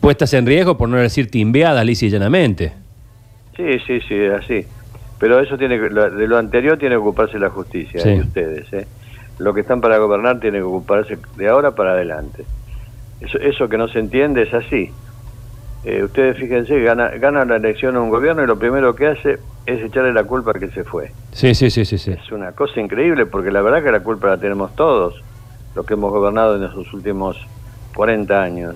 puestas 0.02 0.34
en 0.34 0.46
riesgo, 0.46 0.78
por 0.78 0.90
no 0.90 0.98
decir 0.98 1.30
timbeadas 1.30 1.86
lisa 1.86 2.06
y 2.08 2.10
llanamente. 2.10 2.74
Sí, 3.56 3.80
sí, 3.86 4.02
sí, 4.02 4.26
así. 4.26 4.66
Pero 5.20 5.40
eso 5.40 5.58
tiene 5.58 5.78
de 5.78 6.28
lo 6.28 6.38
anterior 6.38 6.78
tiene 6.80 6.96
que 6.96 7.00
ocuparse 7.00 7.38
la 7.38 7.52
justicia 7.52 8.02
y 8.12 8.20
ustedes. 8.20 8.74
¿eh? 8.74 8.88
Lo 9.38 9.54
que 9.54 9.62
están 9.62 9.80
para 9.80 10.00
gobernar 10.00 10.40
tiene 10.40 10.58
que 10.58 10.64
ocuparse 10.64 11.18
de 11.38 11.48
ahora 11.48 11.76
para 11.76 11.92
adelante. 11.92 12.44
Eso, 13.22 13.38
eso 13.38 13.70
que 13.70 13.78
no 13.78 13.88
se 13.88 14.00
entiende 14.00 14.42
es 14.42 14.54
así. 14.54 14.90
Eh, 15.84 16.04
ustedes 16.04 16.38
fíjense, 16.38 16.80
gana, 16.82 17.10
gana 17.10 17.44
la 17.46 17.56
elección 17.56 17.98
un 17.98 18.10
gobierno 18.10 18.44
y 18.44 18.48
lo 18.48 18.58
primero 18.60 18.96
que 18.96 19.08
hace 19.08 19.40
es 19.66 19.82
echarle 19.84 20.14
la 20.14 20.24
culpa 20.24 20.52
a 20.52 20.60
que 20.60 20.70
se 20.70 20.84
fue. 20.84 21.12
Sí, 21.32 21.56
sí, 21.56 21.70
sí, 21.72 21.86
sí, 21.86 21.98
sí. 21.98 22.12
Es 22.12 22.32
una 22.32 22.52
cosa 22.52 22.80
increíble 22.80 23.26
porque 23.26 23.52
la 23.52 23.62
verdad 23.62 23.84
que 23.84 23.92
la 23.92 24.02
culpa 24.04 24.28
la 24.28 24.38
tenemos 24.38 24.76
todos, 24.76 25.16
los 25.76 25.86
que 25.86 25.94
hemos 25.96 26.12
gobernado 26.12 26.56
en 26.58 26.64
esos 26.64 26.92
últimos 26.94 27.38
40 27.96 28.42
años. 28.42 28.76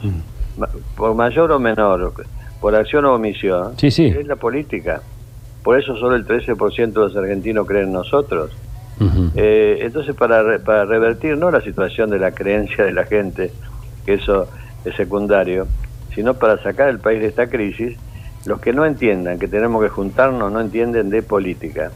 Ma- 0.58 0.70
Por 0.96 1.14
mayor 1.16 1.52
o 1.52 1.60
menor, 1.60 2.14
por 2.60 2.76
acción 2.76 3.06
o 3.06 3.14
omisión, 3.16 3.78
Sí, 3.78 3.92
sí. 3.92 4.06
es 4.08 4.26
la 4.26 4.36
política. 4.38 5.02
Por 5.64 5.78
eso 5.80 5.96
solo 5.98 6.16
el 6.16 6.26
13% 6.26 7.02
de 7.02 7.08
los 7.08 7.16
argentinos 7.18 7.68
creen 7.68 7.86
en 7.86 7.94
nosotros. 7.94 8.52
Eh, 9.36 9.80
entonces, 9.82 10.16
para, 10.16 10.42
re- 10.42 10.60
para 10.60 10.86
revertir 10.86 11.38
no 11.38 11.52
la 11.52 11.62
situación 11.62 12.10
de 12.10 12.18
la 12.20 12.32
creencia 12.32 12.86
de 12.86 12.94
la 12.94 13.04
gente, 13.04 13.52
que 14.06 14.14
eso 14.14 14.48
es 14.86 14.96
secundario, 14.96 15.68
sino 16.16 16.34
para 16.36 16.58
sacar 16.64 16.90
el 16.90 17.00
país 17.00 17.20
de 17.20 17.28
esta 17.28 17.48
crisis, 17.48 17.98
los 18.46 18.62
que 18.62 18.74
no 18.74 18.86
entiendan 18.86 19.38
que 19.38 19.48
tenemos 19.48 19.84
que 19.84 19.90
juntarnos 19.90 20.52
no 20.52 20.62
entienden 20.62 21.10
de 21.10 21.22
política. 21.22 21.92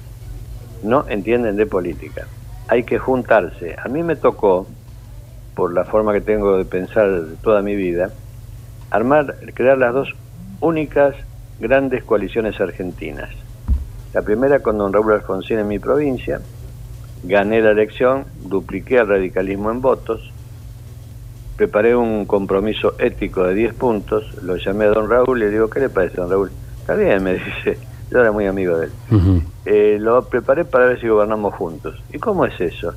No 0.83 1.05
entienden 1.07 1.55
de 1.55 1.65
política. 1.65 2.27
Hay 2.67 2.83
que 2.83 2.99
juntarse. 2.99 3.75
A 3.83 3.87
mí 3.87 4.03
me 4.03 4.15
tocó, 4.15 4.67
por 5.55 5.73
la 5.73 5.85
forma 5.85 6.13
que 6.13 6.21
tengo 6.21 6.57
de 6.57 6.65
pensar 6.65 7.07
toda 7.41 7.61
mi 7.61 7.75
vida, 7.75 8.11
armar, 8.91 9.35
crear 9.53 9.77
las 9.77 9.93
dos 9.93 10.13
únicas 10.59 11.15
grandes 11.59 12.03
coaliciones 12.03 12.59
argentinas. 12.59 13.29
La 14.13 14.21
primera 14.21 14.59
con 14.59 14.77
don 14.77 14.91
Raúl 14.91 15.13
Alfonsín 15.13 15.59
en 15.59 15.67
mi 15.67 15.79
provincia, 15.79 16.41
gané 17.23 17.61
la 17.61 17.71
elección, 17.71 18.25
dupliqué 18.43 18.99
al 18.99 19.07
radicalismo 19.07 19.71
en 19.71 19.81
votos, 19.81 20.31
preparé 21.59 21.93
un 21.93 22.25
compromiso 22.25 22.93
ético 22.99 23.43
de 23.43 23.53
10 23.53 23.73
puntos, 23.73 24.41
lo 24.43 24.55
llamé 24.55 24.85
a 24.85 24.91
don 24.91 25.09
Raúl 25.09 25.39
y 25.39 25.41
le 25.41 25.49
digo, 25.49 25.69
¿qué 25.69 25.81
le 25.81 25.89
parece, 25.89 26.15
don 26.15 26.29
Raúl? 26.29 26.51
Está 26.79 26.95
bien, 26.95 27.21
me 27.21 27.33
dice, 27.33 27.77
yo 28.09 28.21
era 28.21 28.31
muy 28.31 28.45
amigo 28.45 28.77
de 28.77 28.85
él. 28.85 28.91
Eh, 29.65 29.97
lo 29.99 30.21
preparé 30.21 30.63
para 30.63 30.85
ver 30.85 31.01
si 31.01 31.09
gobernamos 31.09 31.53
juntos. 31.55 32.01
¿Y 32.13 32.17
cómo 32.17 32.45
es 32.45 32.57
eso? 32.61 32.93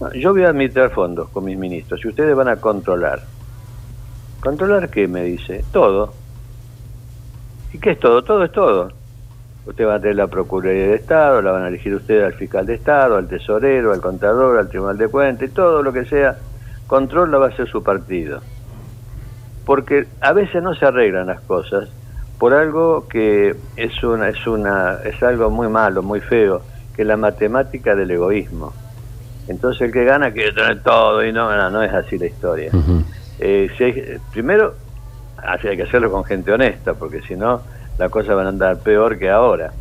No, 0.00 0.12
yo 0.12 0.32
voy 0.32 0.44
a 0.44 0.50
administrar 0.50 0.90
fondos 0.90 1.28
con 1.30 1.44
mis 1.44 1.58
ministros 1.58 2.04
y 2.04 2.06
ustedes 2.06 2.36
van 2.36 2.46
a 2.46 2.54
controlar. 2.54 3.24
¿Controlar 4.40 4.88
qué? 4.88 5.08
Me 5.08 5.24
dice. 5.24 5.64
Todo. 5.72 6.12
¿Y 7.72 7.78
qué 7.78 7.90
es 7.90 7.98
todo? 7.98 8.22
Todo 8.22 8.44
es 8.44 8.52
todo. 8.52 8.92
Usted 9.66 9.84
va 9.88 9.96
a 9.96 10.00
tener 10.00 10.14
la 10.14 10.28
Procuraduría 10.28 10.86
de 10.86 10.94
Estado, 10.94 11.42
la 11.42 11.50
van 11.50 11.64
a 11.64 11.68
elegir 11.68 11.92
ustedes 11.96 12.26
al 12.26 12.34
fiscal 12.34 12.64
de 12.64 12.74
Estado, 12.74 13.16
al 13.16 13.26
tesorero, 13.26 13.92
al 13.92 14.00
contador, 14.00 14.56
al 14.56 14.68
Tribunal 14.68 14.96
de 14.96 15.08
Cuentas, 15.08 15.48
y 15.48 15.52
todo 15.52 15.82
lo 15.82 15.92
que 15.92 16.04
sea, 16.04 16.38
control 16.86 17.30
la 17.30 17.38
va 17.38 17.46
a 17.46 17.48
hacer 17.50 17.68
su 17.68 17.82
partido. 17.82 18.40
Porque 19.64 20.06
a 20.20 20.32
veces 20.32 20.62
no 20.62 20.74
se 20.74 20.86
arreglan 20.86 21.26
las 21.26 21.40
cosas 21.40 21.88
por 22.38 22.54
algo 22.54 23.08
que 23.08 23.56
es 23.76 24.02
una 24.04 24.28
es 24.28 24.46
una 24.46 24.98
es 25.04 25.20
algo 25.22 25.50
muy 25.50 25.68
malo, 25.68 26.02
muy 26.02 26.20
feo, 26.20 26.62
que 26.94 27.02
es 27.02 27.08
la 27.08 27.16
matemática 27.16 27.94
del 27.94 28.10
egoísmo. 28.10 28.72
Entonces 29.48 29.82
el 29.82 29.92
que 29.92 30.04
gana 30.04 30.30
quiere 30.32 30.52
tener 30.52 30.82
todo 30.82 31.24
y 31.24 31.32
no, 31.32 31.54
no, 31.56 31.70
no 31.70 31.82
es 31.82 31.92
así 31.92 32.18
la 32.18 32.26
historia. 32.26 32.70
Eh, 33.38 33.70
si 33.76 33.84
hay- 33.84 34.18
primero, 34.32 34.74
hay 35.38 35.76
que 35.76 35.82
hacerlo 35.82 36.10
con 36.10 36.24
gente 36.24 36.52
honesta, 36.52 36.94
porque 36.94 37.20
si 37.22 37.36
no, 37.36 37.62
las 37.98 38.10
cosas 38.10 38.36
van 38.36 38.46
a 38.46 38.48
andar 38.50 38.78
peor 38.78 39.18
que 39.18 39.30
ahora. 39.30 39.72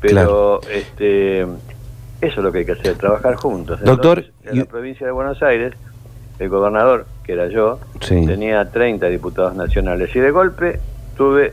Pero 0.00 0.60
este, 0.70 1.42
eso 1.42 1.48
es 2.20 2.36
lo 2.38 2.50
que 2.50 2.58
hay 2.58 2.64
que 2.64 2.72
hacer, 2.72 2.96
trabajar 2.96 3.36
juntos. 3.36 3.80
Doctor, 3.80 4.18
Entonces, 4.18 4.50
en 4.52 4.58
la 4.58 4.64
provincia 4.64 5.06
de 5.06 5.12
Buenos 5.12 5.42
Aires, 5.42 5.72
el 6.38 6.48
gobernador, 6.48 7.06
que 7.24 7.32
era 7.34 7.46
yo, 7.48 7.78
Sí. 8.00 8.26
tenía 8.26 8.64
30 8.70 9.06
diputados 9.08 9.54
nacionales. 9.54 10.14
Y 10.14 10.20
de 10.20 10.30
golpe 10.30 10.80
tuve 11.16 11.52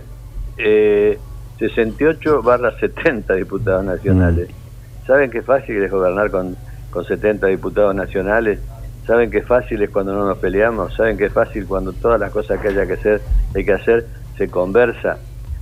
eh, 0.57 1.17
68 1.59 2.41
barra 2.41 2.71
70 2.79 3.33
diputados 3.35 3.83
nacionales. 3.85 4.49
Mm. 4.49 5.05
¿Saben 5.07 5.31
qué 5.31 5.41
fácil 5.41 5.83
es 5.83 5.91
gobernar 5.91 6.31
con, 6.31 6.55
con 6.91 7.05
70 7.05 7.47
diputados 7.47 7.93
nacionales? 7.95 8.59
¿Saben 9.05 9.31
qué 9.31 9.41
fácil 9.41 9.81
es 9.81 9.89
cuando 9.89 10.13
no 10.13 10.25
nos 10.25 10.37
peleamos? 10.37 10.93
¿Saben 10.95 11.17
qué 11.17 11.29
fácil 11.29 11.65
cuando 11.65 11.93
todas 11.93 12.19
las 12.19 12.31
cosas 12.31 12.59
que 12.61 12.67
haya 12.69 12.85
que 12.85 12.93
hacer, 12.93 13.21
hay 13.55 13.65
que 13.65 13.73
hacer, 13.73 14.05
se 14.37 14.49
conversa, 14.49 15.17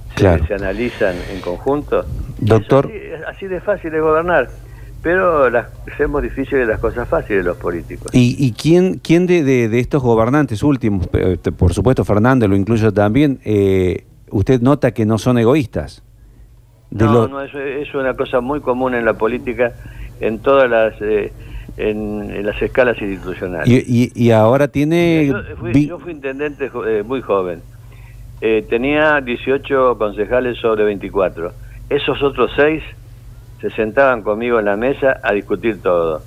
se- 0.09 0.15
Claro. 0.15 0.45
se, 0.47 0.53
analizan 0.53 1.15
en 1.33 1.39
conjunto? 1.41 2.05
Doctor. 2.39 2.91
Así 3.27 3.47
de 3.47 3.61
fácil 3.61 3.93
es 3.93 4.01
gobernar. 4.01 4.49
Pero 5.03 5.49
las, 5.49 5.67
hacemos 5.91 6.21
difíciles 6.21 6.67
las 6.67 6.79
cosas 6.79 7.07
fáciles 7.07 7.45
los 7.45 7.57
políticos. 7.57 8.09
¿Y, 8.13 8.35
y 8.37 8.51
quién, 8.53 8.99
quién 8.99 9.25
de, 9.27 9.43
de- 9.43 9.69
de 9.69 9.79
estos 9.79 10.01
gobernantes 10.03 10.63
últimos, 10.63 11.07
por 11.57 11.73
supuesto 11.73 12.03
Fernández 12.03 12.49
lo 12.49 12.55
incluyo 12.55 12.91
también, 12.91 13.39
eh, 13.45 14.05
usted 14.31 14.59
nota 14.61 14.91
que 14.91 15.05
no 15.05 15.17
son 15.17 15.37
egoístas? 15.37 16.03
De 16.89 17.05
No, 17.05 17.13
lo- 17.13 17.27
no, 17.27 17.41
es, 17.41 17.53
es 17.53 17.93
una 17.95 18.15
cosa 18.15 18.41
muy 18.41 18.59
común 18.59 18.95
en 18.95 19.05
la 19.05 19.13
política, 19.13 19.73
en 20.19 20.39
todas 20.39 20.69
las 20.69 20.93
eh, 21.01 21.31
en, 21.77 22.31
en 22.31 22.45
las 22.45 22.59
escalas 22.61 22.99
institucionales. 22.99 23.67
y, 23.67 23.83
y- 23.85 24.11
y 24.15 24.31
ahora 24.31 24.67
tiene... 24.67 25.27
yo, 25.27 25.35
fui, 25.57 25.71
vi- 25.73 25.87
yo 25.87 25.99
fui 25.99 26.11
intendente 26.11 26.71
eh, 26.87 27.03
muy 27.05 27.21
joven. 27.21 27.61
Eh, 28.41 28.65
tenía 28.69 29.21
18 29.21 29.97
concejales 29.97 30.57
sobre 30.59 30.83
24. 30.85 31.51
Esos 31.89 32.21
otros 32.23 32.51
seis 32.55 32.81
se 33.61 33.69
sentaban 33.71 34.21
conmigo 34.21 34.59
en 34.59 34.65
la 34.65 34.75
mesa 34.77 35.19
a 35.23 35.33
discutir 35.33 35.81
todo. 35.81 36.21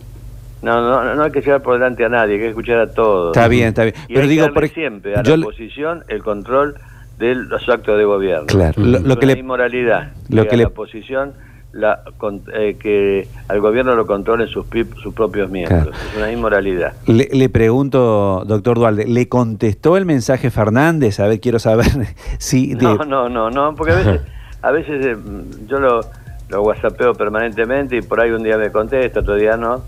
No, 0.62 0.80
no, 0.82 1.14
no 1.14 1.22
hay 1.22 1.30
que 1.30 1.40
llevar 1.40 1.62
por 1.62 1.74
delante 1.74 2.04
a 2.04 2.08
nadie, 2.08 2.34
hay 2.34 2.40
que 2.40 2.48
escuchar 2.48 2.78
a 2.80 2.86
todos. 2.92 3.34
Está 3.34 3.48
bien, 3.48 3.68
está 3.68 3.84
bien. 3.84 3.94
Y 4.08 4.14
Pero 4.14 4.22
hay 4.24 4.28
digo, 4.28 4.46
que 4.46 4.52
por 4.52 4.62
darle 4.62 4.66
ej- 4.68 4.74
siempre 4.74 5.16
a 5.16 5.22
yo 5.22 5.36
la 5.36 5.46
oposición 5.46 6.04
el 6.08 6.22
control 6.22 6.74
de 7.18 7.34
los 7.34 7.66
actos 7.68 7.96
de 7.96 8.04
gobierno. 8.04 8.46
Claro, 8.46 8.74
lo, 8.82 8.98
lo 8.98 9.18
que 9.18 9.24
una 9.26 9.34
le... 9.34 9.40
inmoralidad 9.40 10.12
lo 10.28 10.42
que, 10.42 10.48
que 10.48 10.54
a 10.54 10.58
le- 10.58 10.62
la 10.64 10.68
oposición 10.68 11.32
la, 11.72 12.00
con- 12.18 12.42
eh, 12.52 12.76
que 12.80 13.28
al 13.48 13.60
gobierno 13.60 13.94
lo 13.94 14.04
controlen 14.06 14.48
sus, 14.48 14.66
sus 15.02 15.14
propios 15.14 15.48
miembros. 15.48 15.82
Claro. 15.82 15.96
Es 16.10 16.16
una 16.18 16.30
inmoralidad. 16.32 16.92
Le, 17.06 17.28
le 17.32 17.48
pregunto, 17.48 18.42
doctor 18.44 18.76
Dualde, 18.78 19.06
¿le 19.06 19.28
contestó 19.28 19.96
el 19.96 20.04
mensaje 20.04 20.50
Fernández? 20.50 21.20
A 21.20 21.28
ver, 21.28 21.40
quiero 21.40 21.58
saber 21.58 21.86
si... 22.38 22.74
de- 22.74 22.82
No, 22.82 22.96
no, 23.04 23.28
no, 23.30 23.50
no, 23.50 23.74
porque 23.76 23.92
a 23.92 23.96
veces, 23.96 24.20
a 24.62 24.70
veces 24.72 25.06
eh, 25.06 25.16
yo 25.68 25.78
lo, 25.78 26.00
lo 26.50 26.62
whatsappeo 26.62 27.14
permanentemente 27.14 27.96
y 27.96 28.02
por 28.02 28.20
ahí 28.20 28.30
un 28.30 28.42
día 28.42 28.56
me 28.58 28.70
contesta, 28.70 29.20
otro 29.20 29.36
día 29.36 29.56
no. 29.56 29.82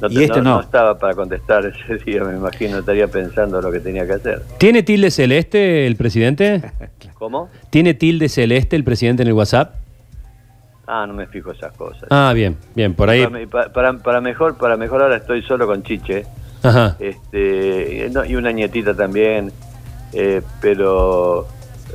No, 0.00 0.08
Y 0.08 0.24
este 0.24 0.40
no. 0.40 0.60
estaba 0.60 0.98
para 0.98 1.14
contestar 1.14 1.64
ese 1.88 2.02
día, 2.04 2.24
me 2.24 2.34
imagino, 2.36 2.78
estaría 2.78 3.06
pensando 3.08 3.60
lo 3.60 3.70
que 3.70 3.80
tenía 3.80 4.06
que 4.06 4.14
hacer. 4.14 4.42
¿Tiene 4.58 4.82
tilde 4.82 5.10
celeste 5.10 5.86
el 5.86 5.96
presidente? 5.96 6.62
¿Cómo? 7.14 7.48
¿Tiene 7.68 7.92
tilde 7.94 8.28
celeste 8.30 8.76
el 8.76 8.84
presidente 8.84 9.22
en 9.22 9.28
el 9.28 9.34
WhatsApp? 9.34 9.74
Ah, 10.86 11.04
no 11.06 11.12
me 11.14 11.26
fijo 11.26 11.52
esas 11.52 11.72
cosas. 11.76 12.04
Ah, 12.10 12.32
bien, 12.34 12.56
bien, 12.74 12.94
por 12.94 13.08
ahí. 13.10 13.24
Para, 13.50 13.72
para, 13.72 13.92
para 13.98 14.20
mejor, 14.20 14.56
para 14.56 14.76
mejor 14.76 15.02
ahora 15.02 15.16
estoy 15.18 15.42
solo 15.42 15.66
con 15.66 15.82
Chiche. 15.82 16.24
Ajá. 16.62 16.96
este 16.98 18.06
y 18.06 18.10
no- 18.10 18.22
y 18.24 18.36
una 18.36 18.52
nietita 18.52 18.92
también 18.94 19.50
eh, 20.12 20.42
pero 20.60 21.46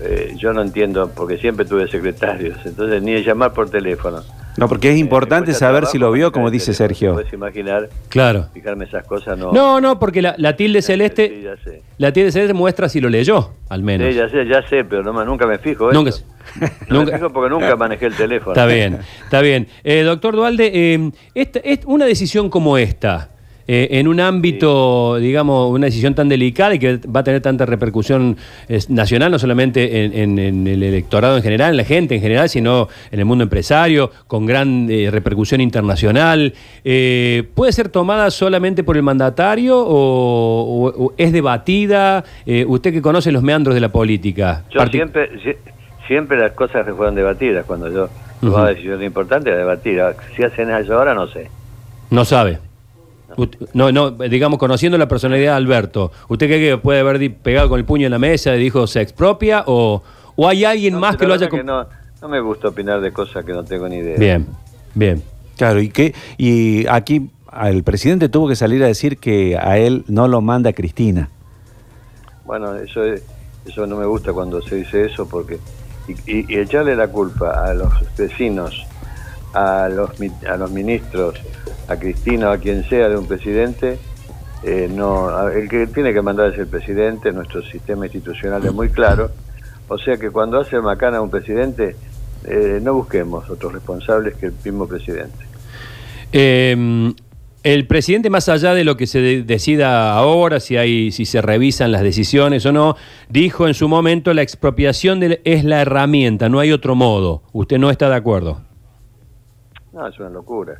eh, 0.01 0.33
yo 0.37 0.53
no 0.53 0.61
entiendo 0.61 1.11
porque 1.15 1.37
siempre 1.37 1.65
tuve 1.65 1.87
secretarios 1.87 2.57
entonces 2.65 3.01
ni 3.01 3.13
de 3.13 3.23
llamar 3.23 3.53
por 3.53 3.69
teléfono 3.69 4.21
No, 4.57 4.67
porque 4.69 4.89
es 4.89 4.95
Eh, 4.95 4.99
importante 4.99 5.53
saber 5.53 5.81
trabajo 5.81 5.91
si 5.91 5.97
lo 5.97 6.11
vio, 6.11 6.31
como 6.31 6.49
dice 6.49 6.67
teléfono. 6.67 6.87
Sergio. 6.87 7.13
puedes 7.13 7.33
imaginar 7.33 7.89
Claro. 8.09 8.47
fijarme 8.53 8.85
esas 8.85 9.05
cosas 9.05 9.37
no 9.37 9.51
No, 9.51 9.81
no, 9.81 9.99
porque 9.99 10.21
la, 10.21 10.35
la 10.37 10.55
tilde 10.55 10.81
Sí, 10.81 10.87
celeste, 10.87 11.41
ya 11.43 11.55
sé. 11.63 11.81
la 11.97 12.11
tilde 12.13 12.31
celeste 12.31 12.53
muestra 12.53 12.87
si 12.89 12.99
lo 13.01 13.09
leyó, 13.09 13.51
al 13.69 13.83
menos. 13.83 14.07
Sí, 14.07 14.13
ya 14.15 14.29
sé 14.29 14.45
ya 14.47 14.61
sé 14.67 14.83
pero 14.85 15.03
no, 15.03 15.25
nunca 15.25 15.45
me 15.45 15.57
fijo 15.59 15.91
Nunca, 15.91 16.11
no 16.89 16.99
nunca- 16.99 17.11
me 17.11 17.17
fijo 17.17 17.29
porque 17.33 17.49
nunca 17.49 17.75
manejé 17.75 18.05
el 18.07 18.15
teléfono 18.15 18.51
Está 18.53 18.65
bien, 18.65 18.99
está 19.23 19.41
bien. 19.41 19.67
Eh, 19.83 20.03
doctor 20.03 20.35
Dualde, 20.35 20.71
eh, 20.73 21.11
esta- 21.33 21.59
es 21.59 21.79
una 21.85 22.05
decisión 22.05 22.49
como 22.49 22.77
esta, 22.77 23.29
eh, 23.67 23.88
en 23.91 24.07
un 24.07 24.19
ámbito, 24.19 25.15
digamos, 25.17 25.72
una 25.72 25.86
decisión 25.88 26.13
tan 26.15 26.29
delicada 26.29 26.75
y 26.75 26.79
que 26.79 26.98
va 26.98 27.22
a 27.22 27.24
tener 27.24 27.41
tanta 27.41 27.65
repercusión 27.65 28.38
eh, 28.69 28.79
nacional, 28.89 29.31
no 29.31 29.39
solamente 29.39 30.05
en, 30.05 30.13
en- 30.13 30.39
en 30.39 30.67
el 30.67 30.84
electorado 30.84 31.38
en 31.38 31.43
general, 31.43 31.72
en 31.72 31.77
la 31.77 31.84
gente 31.84 32.15
en 32.15 32.22
general, 32.22 32.48
sino 32.50 32.88
en 33.12 33.19
el 33.19 33.25
mundo 33.25 33.43
empresario, 33.43 34.12
con 34.27 34.45
gran 34.45 34.88
eh, 34.89 35.10
repercusión 35.12 35.62
internacional, 35.62 36.53
eh, 36.84 37.43
¿puede 37.55 37.72
ser 37.72 37.89
tomada 37.89 38.29
solamente 38.31 38.84
por 38.84 38.98
el 38.98 39.03
mandatario 39.03 39.77
o, 39.79 40.88
o- 40.88 41.05
o 41.05 41.13
es 41.17 41.31
debatida? 41.31 42.24
Usted 42.67 42.93
que 42.93 43.01
conoce 43.01 43.31
los 43.31 43.41
meandros 43.43 43.74
de 43.75 43.81
la 43.81 43.89
política. 43.89 44.63
yo 44.72 44.79
Parti- 44.79 44.98
siempre 44.98 45.29
sie- 45.43 45.57
siempre 46.07 46.38
las 46.38 46.51
cosas 46.51 46.86
se 46.86 46.93
fueron 46.93 47.15
debatidas 47.15 47.65
cuando 47.65 47.91
yo 47.91 48.10
tomaba 48.41 48.65
Ujú. 48.65 48.74
decisiones 48.75 49.07
importantes 49.07 49.48
era 49.48 49.57
debatir 49.57 50.00
si 50.36 50.43
hacen 50.43 50.69
eso 50.69 50.93
ahora 50.98 51.15
no 51.15 51.27
sé 51.27 51.48
No 52.12 52.24
sabe. 52.25 52.60
No, 53.74 53.92
no, 53.92 54.12
digamos, 54.12 54.60
conociendo 54.60 54.98
la 54.98 55.08
personalidad 55.08 55.51
de 55.51 55.58
Alberto, 55.58 56.12
¿usted 56.27 56.48
cree 56.48 56.70
que 56.72 56.77
puede 56.77 57.00
haber 57.00 57.36
pegado 57.38 57.70
con 57.70 57.80
el 57.80 57.86
puño 57.86 58.06
en 58.08 58.12
la 58.12 58.20
mesa 58.20 58.56
y 58.56 58.60
dijo 58.60 58.88
se 58.88 59.01
expropia? 59.01 59.63
¿O, 59.68 60.01
o 60.36 60.48
hay 60.48 60.65
alguien 60.65 60.94
No, 60.94 61.00
más 61.00 61.18
que 61.18 61.25
lo 61.27 61.34
haya... 61.34 61.50
que 61.50 61.63
no, 61.63 61.86
no 62.22 62.27
me 62.27 62.39
gusta 62.39 62.70
opinar 62.70 63.01
de 63.01 63.12
cosas 63.12 63.46
que 63.46 63.51
no 63.54 63.63
tengo 63.63 63.88
ni 63.88 63.98
idea. 63.98 64.18
Bien, 64.18 64.48
bien. 64.94 65.24
Claro, 65.58 65.80
y 65.80 65.89
que 65.89 66.13
y 66.38 66.86
aquí 66.88 67.30
el 67.63 67.84
presidente 67.84 68.27
tuvo 68.27 68.48
que 68.50 68.56
salir 68.56 68.84
a 68.84 68.88
decir 68.88 69.18
que 69.18 69.58
a 69.58 69.77
él 69.77 70.04
no 70.08 70.27
lo 70.27 70.42
manda 70.42 70.74
Cristina. 70.74 71.30
Bueno, 72.46 72.75
eso 72.75 73.04
es, 73.04 73.24
Eso 73.65 73.88
no 73.88 73.96
me 73.96 74.06
gusta 74.06 74.34
cuando 74.34 74.62
se 74.62 74.75
dice 74.75 75.06
eso 75.06 75.27
porque 75.27 75.60
y, 76.27 76.54
y 76.54 76.60
echarle 76.60 76.96
la 76.96 77.08
culpa 77.08 77.68
a 77.68 77.74
los 77.74 77.92
vecinos, 78.18 78.86
a 79.55 79.89
los 79.89 80.09
a 80.47 80.57
los 80.57 80.69
ministros, 80.71 81.35
a 81.88 81.95
Cristina 81.97 82.50
o 82.50 82.53
a 82.53 82.57
quien 82.57 82.83
sea 82.89 83.09
de 83.09 83.17
un 83.17 83.25
presidente, 83.25 83.97
eh, 84.63 84.89
no, 84.93 85.50
el 85.50 85.67
que 85.69 85.88
tiene 85.88 86.13
que 86.13 86.21
mandar 86.21 86.51
es 86.53 86.59
el 86.59 86.67
presidente, 86.67 87.31
nuestro 87.31 87.63
sistema 87.63 88.05
institucional 88.05 88.63
es 88.65 88.74
muy 88.74 88.89
claro, 88.89 89.31
o 89.88 89.97
sea 89.97 90.17
que 90.17 90.29
cuando 90.31 90.59
hace 90.59 90.79
macana 90.81 91.21
un 91.21 91.29
presidente, 91.29 91.95
eh, 92.47 92.79
no 92.81 92.93
busquemos 92.93 93.50
otros 93.50 93.74
responsables 93.74 94.35
que 94.35 94.47
el 94.47 94.53
mismo 94.63 94.88
presidente. 94.88 95.45
Eh, 96.31 97.13
el 97.63 97.88
presidente, 97.88 98.29
más 98.29 98.47
allá 98.50 98.74
de 98.75 98.83
lo 98.83 98.95
que 98.97 99.07
se 99.07 99.19
de- 99.21 99.41
decida 99.43 100.13
ahora, 100.13 100.59
si 100.59 100.77
hay, 100.77 101.12
si 101.12 101.25
se 101.25 101.41
revisan 101.41 101.91
las 101.91 102.03
decisiones 102.03 102.63
o 102.67 102.71
no, 102.71 102.95
dijo 103.29 103.67
en 103.67 103.74
su 103.74 103.88
momento 103.88 104.33
la 104.35 104.43
expropiación 104.43 105.19
de- 105.19 105.41
es 105.45 105.63
la 105.63 105.81
herramienta, 105.81 106.47
no 106.50 106.59
hay 106.59 106.71
otro 106.71 106.93
modo. 106.93 107.41
¿Usted 107.53 107.79
no 107.79 107.89
está 107.89 108.07
de 108.09 108.15
acuerdo? 108.15 108.62
No, 109.95 110.07
es 110.07 110.19
una 110.19 110.29
locura. 110.29 110.75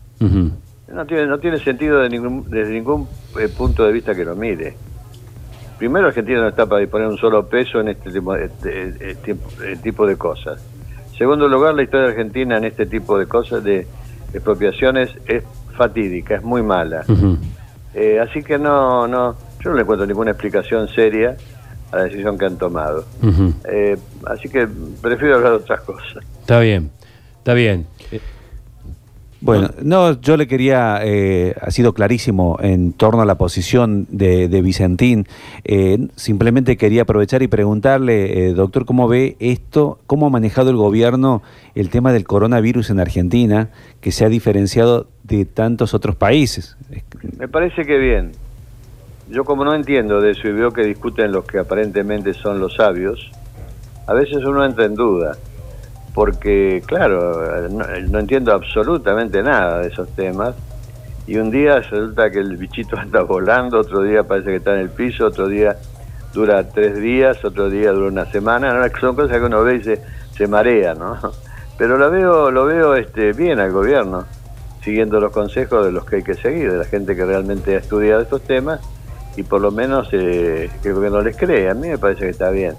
No 0.94 1.06
tiene, 1.08 1.26
no 1.26 1.40
tiene 1.40 1.58
sentido 1.60 2.00
de 2.02 2.10
ningún, 2.10 2.48
desde 2.50 2.72
ningún 2.74 3.08
eh, 3.40 3.48
punto 3.48 3.86
de 3.86 3.92
vista 3.94 4.14
que 4.14 4.24
lo 4.26 4.36
mire. 4.36 4.76
Primero, 5.80 6.08
Argentina 6.08 6.42
no 6.42 6.50
está 6.50 6.66
para 6.66 6.82
disponer 6.82 7.08
un 7.08 7.18
solo 7.18 7.48
peso 7.48 7.80
en 7.80 7.88
este 7.90 8.12
tipo, 8.12 8.36
este, 8.36 9.16
tipo- 9.24 9.64
eh, 9.64 9.78
tipo 9.82 10.06
de 10.06 10.16
cosas. 10.18 10.62
Segundo 11.18 11.48
lugar, 11.48 11.74
la 11.74 11.84
historia 11.84 12.08
de 12.08 12.12
Argentina 12.12 12.58
en 12.58 12.66
este 12.66 12.86
tipo 12.86 13.18
de 13.18 13.26
cosas, 13.26 13.64
de 13.64 13.88
expropiaciones, 14.34 15.10
es 15.26 15.44
fatídica, 15.76 16.36
es 16.36 16.44
muy 16.44 16.62
mala. 16.62 17.04
Eh, 17.94 18.20
así 18.20 18.44
que 18.44 18.58
no, 18.58 19.08
no, 19.08 19.36
yo 19.64 19.70
no 19.70 19.76
le 19.76 19.82
encuentro 19.82 20.06
ninguna 20.06 20.32
explicación 20.32 20.88
seria 20.90 21.36
a 21.92 21.96
la 21.98 22.04
decisión 22.04 22.38
que 22.38 22.46
han 22.46 22.58
tomado. 22.58 23.06
Eh, 23.70 23.98
así 24.28 24.50
que 24.50 24.68
prefiero 25.02 25.36
hablar 25.38 25.52
de 25.54 25.58
otras 25.60 25.82
cosas. 25.82 26.24
Está 26.42 26.60
bien, 26.60 26.92
está 27.40 27.54
bien. 27.54 27.88
Bueno, 29.46 29.70
no, 29.84 30.20
yo 30.22 30.38
le 30.38 30.48
quería, 30.48 31.00
eh, 31.04 31.54
ha 31.62 31.70
sido 31.70 31.94
clarísimo 31.94 32.58
en 32.62 32.94
torno 32.94 33.22
a 33.22 33.26
la 33.26 33.36
posición 33.36 34.08
de, 34.10 34.48
de 34.48 34.62
Vicentín. 34.64 35.28
Eh, 35.64 36.08
simplemente 36.16 36.78
quería 36.78 37.04
aprovechar 37.04 37.44
y 37.44 37.48
preguntarle, 37.48 38.48
eh, 38.48 38.54
doctor, 38.54 38.86
¿cómo 38.86 39.08
ve 39.08 39.36
esto? 39.40 40.00
¿Cómo 40.08 40.26
ha 40.26 40.30
manejado 40.32 40.72
el 40.72 40.78
gobierno 40.78 41.44
el 41.76 41.92
tema 41.92 42.12
del 42.12 42.24
coronavirus 42.24 42.90
en 42.90 43.00
Argentina, 43.00 43.70
que 44.02 44.12
se 44.12 44.26
ha 44.26 44.30
diferenciado 44.30 45.06
de 45.24 45.46
tantos 45.46 45.94
otros 45.94 46.16
países? 46.16 46.76
Me 47.38 47.48
parece 47.48 47.86
que 47.86 48.00
bien. 48.00 48.32
Yo 49.30 49.44
como 49.44 49.64
no 49.64 49.76
entiendo 49.76 50.22
de 50.22 50.32
eso 50.32 50.48
y 50.48 50.54
veo 50.54 50.72
que 50.72 50.84
discuten 50.84 51.32
los 51.32 51.46
que 51.46 51.60
aparentemente 51.60 52.34
son 52.34 52.60
los 52.60 52.78
sabios, 52.78 53.30
a 54.08 54.14
veces 54.16 54.44
uno 54.44 54.66
entra 54.66 54.86
en 54.86 54.96
duda, 54.96 55.38
porque 56.16 56.82
claro, 56.86 57.68
no, 57.70 58.20
entiendo 58.20 58.54
absolutamente 58.54 59.44
nada 59.44 59.80
de 59.82 59.90
esos 59.90 60.08
temas, 60.16 60.56
y 61.28 61.38
un 61.38 61.52
día 61.52 61.80
resulta 61.80 62.32
que 62.32 62.40
el 62.40 62.56
bichito 62.56 62.98
anda 63.00 63.22
volando, 63.22 63.80
otro 63.80 64.02
día 64.02 64.24
parece 64.24 64.52
que 64.52 64.56
está 64.56 64.74
en 64.74 64.80
el 64.80 64.90
piso, 64.90 65.28
otro 65.28 65.48
día 65.48 65.76
dura 66.34 66.68
tres 66.70 66.98
días, 67.00 67.44
otro 67.44 67.70
día 67.70 67.92
dura 67.92 68.08
una 68.08 68.26
semana, 68.32 68.90
son 69.00 69.16
cosas 69.16 69.38
que 69.38 69.44
uno 69.44 69.64
ve 69.64 69.76
y 69.76 69.84
se, 69.84 70.02
se 70.36 70.48
marea, 70.48 70.94
¿no? 70.96 71.20
Pero 71.78 71.98
lo 71.98 72.10
veo, 72.10 72.50
lo 72.50 72.66
veo 72.66 72.96
este, 72.96 73.34
bien 73.34 73.60
al 73.60 73.74
gobierno, 73.74 74.24
siguiendo 74.82 75.20
los 75.20 75.34
consejos 75.34 75.86
de 75.86 75.92
los 75.92 76.06
que 76.06 76.18
hay 76.18 76.24
que 76.24 76.36
seguir, 76.36 76.72
de 76.72 76.78
la 76.78 76.86
gente 76.86 77.18
que 77.18 77.26
realmente 77.26 77.76
ha 77.76 77.80
estudiado 77.80 78.22
estos 78.22 78.42
temas 78.42 78.80
y 79.36 79.44
por 79.44 79.60
lo 79.60 79.72
menos 79.72 80.08
eh, 80.14 80.70
que 80.82 80.90
el 80.90 80.96
gobierno 80.96 81.20
les 81.20 81.36
cree. 81.36 81.70
A 81.70 81.74
mí 81.74 81.90
me 81.90 81.98
parece 81.98 82.22
que 82.22 82.30
está 82.30 82.52
bien. 82.52 82.76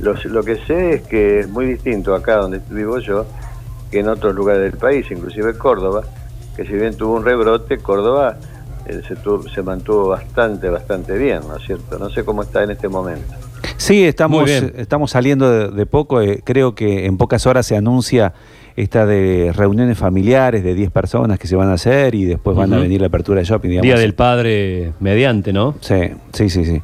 Lo, 0.00 0.14
lo 0.24 0.42
que 0.42 0.56
sé 0.66 0.94
es 0.94 1.02
que 1.02 1.40
es 1.40 1.48
muy 1.48 1.66
distinto 1.66 2.14
acá 2.14 2.36
donde 2.36 2.60
vivo 2.70 2.98
yo 2.98 3.26
que 3.90 4.00
en 4.00 4.08
otros 4.08 4.34
lugares 4.34 4.62
del 4.62 4.78
país, 4.78 5.06
inclusive 5.10 5.56
Córdoba, 5.56 6.02
que 6.56 6.64
si 6.66 6.72
bien 6.72 6.96
tuvo 6.96 7.14
un 7.14 7.24
rebrote, 7.24 7.78
Córdoba 7.78 8.36
eh, 8.86 9.00
se, 9.06 9.14
tu- 9.16 9.44
se 9.48 9.62
mantuvo 9.62 10.08
bastante, 10.08 10.68
bastante 10.68 11.16
bien, 11.16 11.40
¿no 11.48 11.56
es 11.56 11.64
cierto? 11.64 11.98
No 11.98 12.10
sé 12.10 12.24
cómo 12.24 12.42
está 12.42 12.64
en 12.64 12.72
este 12.72 12.88
momento. 12.88 13.34
Sí, 13.76 14.04
estamos, 14.04 14.50
estamos 14.50 15.10
saliendo 15.12 15.50
de, 15.50 15.70
de 15.70 15.86
poco. 15.86 16.20
eh, 16.20 16.40
creo 16.44 16.74
que 16.74 17.06
en 17.06 17.16
pocas 17.16 17.46
horas 17.46 17.64
se 17.66 17.76
anuncia 17.76 18.32
esta 18.76 19.06
de 19.06 19.52
reuniones 19.54 19.96
familiares 19.96 20.64
de 20.64 20.74
10 20.74 20.90
personas 20.90 21.38
que 21.38 21.46
se 21.46 21.54
van 21.56 21.68
a 21.68 21.74
hacer 21.74 22.14
y 22.14 22.24
después 22.24 22.56
van 22.56 22.72
a 22.74 22.78
venir 22.78 23.00
la 23.00 23.06
apertura 23.06 23.38
de 23.40 23.44
shopping. 23.46 23.68
digamos. 23.70 23.86
Día 23.86 23.98
del 23.98 24.14
Padre 24.14 24.92
mediante, 25.00 25.52
¿no? 25.52 25.76
Sí, 25.80 26.10
sí, 26.32 26.50
sí. 26.50 26.64
sí. 26.64 26.82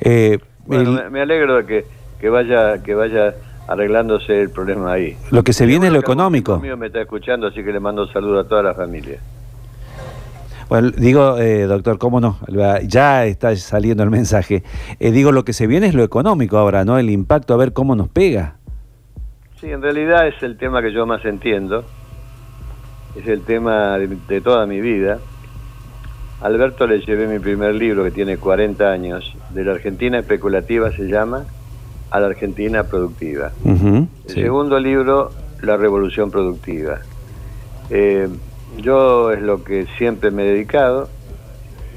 Eh, 0.00 0.38
Bueno, 0.66 1.00
el- 1.00 1.10
me 1.10 1.20
alegro 1.20 1.56
de 1.56 1.66
que, 1.66 1.86
que 2.20 2.28
vaya 2.28 2.82
que 2.82 2.94
vaya 2.94 3.34
arreglándose 3.68 4.40
el 4.40 4.50
problema 4.50 4.92
ahí. 4.92 5.16
lo 5.30 5.44
que 5.44 5.52
se 5.52 5.66
viene 5.66 5.88
es 5.88 5.92
lo 5.92 5.98
económico. 5.98 6.58
mío 6.58 6.76
me 6.76 6.86
está 6.86 7.02
escuchando, 7.02 7.48
así 7.48 7.62
que 7.62 7.70
le 7.70 7.80
mando 7.80 8.02
un 8.02 8.12
saludo 8.12 8.40
a 8.40 8.44
toda 8.44 8.62
la 8.62 8.74
familia. 8.74 9.20
Bueno, 10.70 10.90
digo, 10.90 11.38
eh, 11.38 11.62
doctor, 11.66 11.98
¿cómo 11.98 12.20
no? 12.20 12.38
Ya 12.86 13.24
está 13.24 13.54
saliendo 13.56 14.02
el 14.02 14.10
mensaje. 14.10 14.62
Eh, 15.00 15.12
digo, 15.12 15.32
lo 15.32 15.44
que 15.44 15.54
se 15.54 15.66
viene 15.66 15.86
es 15.86 15.94
lo 15.94 16.02
económico 16.02 16.58
ahora, 16.58 16.84
¿no? 16.84 16.98
El 16.98 17.08
impacto, 17.08 17.54
a 17.54 17.56
ver 17.56 17.72
cómo 17.72 17.94
nos 17.94 18.08
pega. 18.08 18.56
Sí, 19.60 19.70
en 19.70 19.80
realidad 19.80 20.28
es 20.28 20.42
el 20.42 20.58
tema 20.58 20.82
que 20.82 20.92
yo 20.92 21.06
más 21.06 21.24
entiendo. 21.24 21.84
Es 23.16 23.26
el 23.26 23.42
tema 23.42 23.96
de, 23.96 24.08
de 24.28 24.40
toda 24.42 24.66
mi 24.66 24.80
vida. 24.80 25.18
A 26.42 26.46
Alberto 26.46 26.86
le 26.86 27.00
llevé 27.00 27.26
mi 27.26 27.38
primer 27.38 27.74
libro, 27.74 28.04
que 28.04 28.10
tiene 28.10 28.36
40 28.36 28.90
años, 28.90 29.34
de 29.50 29.64
la 29.64 29.72
Argentina 29.72 30.18
especulativa 30.18 30.92
se 30.92 31.04
llama 31.08 31.46
a 32.10 32.20
la 32.20 32.26
Argentina 32.28 32.84
productiva. 32.84 33.50
El 33.64 34.06
Sí. 34.26 34.42
segundo 34.42 34.78
libro, 34.78 35.30
La 35.62 35.76
Revolución 35.76 36.30
Productiva. 36.30 37.00
Eh, 37.90 38.28
yo 38.78 39.32
es 39.32 39.40
lo 39.42 39.64
que 39.64 39.86
siempre 39.96 40.30
me 40.30 40.44
he 40.46 40.52
dedicado 40.52 41.08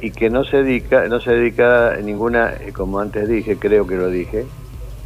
y 0.01 0.11
que 0.11 0.29
no 0.29 0.43
se 0.43 0.63
dedica, 0.63 1.07
no 1.07 1.19
se 1.19 1.31
dedica 1.31 1.97
ninguna, 2.03 2.53
como 2.73 2.99
antes 2.99 3.27
dije, 3.27 3.57
creo 3.57 3.85
que 3.85 3.95
lo 3.97 4.09
dije, 4.09 4.45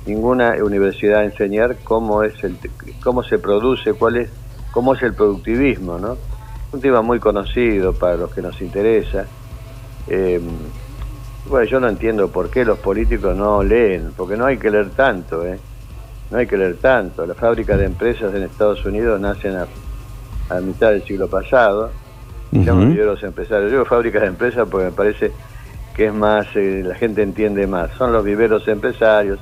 ninguna 0.06 0.56
universidad 0.64 1.20
a 1.22 1.26
enseñar 1.26 1.78
cómo 1.84 2.24
es 2.24 2.42
el, 2.44 2.58
cómo 3.04 3.24
se 3.24 3.40
produce, 3.40 3.94
cuál 3.94 4.18
es, 4.18 4.30
cómo 4.72 4.94
es 4.94 5.02
el 5.04 5.14
productivismo, 5.14 5.98
¿no? 5.98 6.18
Un 6.72 6.82
tema 6.82 7.02
muy 7.02 7.20
conocido 7.20 7.94
para 7.94 8.16
los 8.16 8.34
que 8.34 8.42
nos 8.42 8.62
interesa. 8.62 9.26
Eh, 10.08 10.40
bueno, 11.48 11.66
yo 11.66 11.80
no 11.80 11.88
entiendo 11.88 12.30
por 12.30 12.50
qué 12.50 12.66
los 12.66 12.80
políticos 12.80 13.36
no 13.36 13.64
leen, 13.64 14.12
porque 14.16 14.36
no 14.38 14.46
hay 14.46 14.58
que 14.58 14.70
leer 14.72 14.90
tanto, 14.92 15.46
¿eh? 15.46 15.60
No 16.32 16.38
hay 16.40 16.48
que 16.48 16.58
leer 16.58 16.78
tanto. 16.78 17.26
Las 17.26 17.38
fábricas 17.38 17.78
de 17.78 17.86
empresas 17.86 18.34
en 18.34 18.44
Estados 18.44 18.84
Unidos 18.86 19.20
nacen 19.22 19.56
a, 19.58 19.68
a 20.50 20.60
mitad 20.60 20.90
del 20.92 21.04
siglo 21.04 21.28
pasado. 21.28 21.92
Llaman 22.52 22.84
Ujú. 22.86 22.92
viveros 22.94 23.24
empresarios. 23.24 23.72
Yo 23.72 23.78
digo 23.78 23.86
fábricas 23.86 24.22
de 24.24 24.28
empresas 24.30 24.68
porque 24.70 24.86
me 24.86 24.92
parece 24.92 25.32
que 25.96 26.08
es 26.08 26.14
más, 26.14 26.48
eh, 26.56 26.84
la 26.86 26.96
gente 26.96 27.22
entiende 27.22 27.68
más. 27.68 27.92
Son 27.92 28.12
los 28.12 28.24
viveros 28.24 28.68
empresarios 28.68 29.40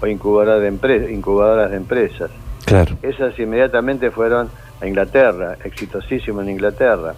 o 0.00 0.06
incubadoras 0.06 0.62
de, 0.62 0.72
empre- 0.72 1.12
incubadoras 1.12 1.70
de 1.70 1.76
empresas. 1.76 2.30
Claro. 2.64 2.96
Esas 3.02 3.38
inmediatamente 3.38 4.10
fueron 4.10 4.48
a 4.80 4.86
Inglaterra, 4.86 5.56
exitosísimo 5.64 6.40
en 6.40 6.48
Inglaterra. 6.50 7.14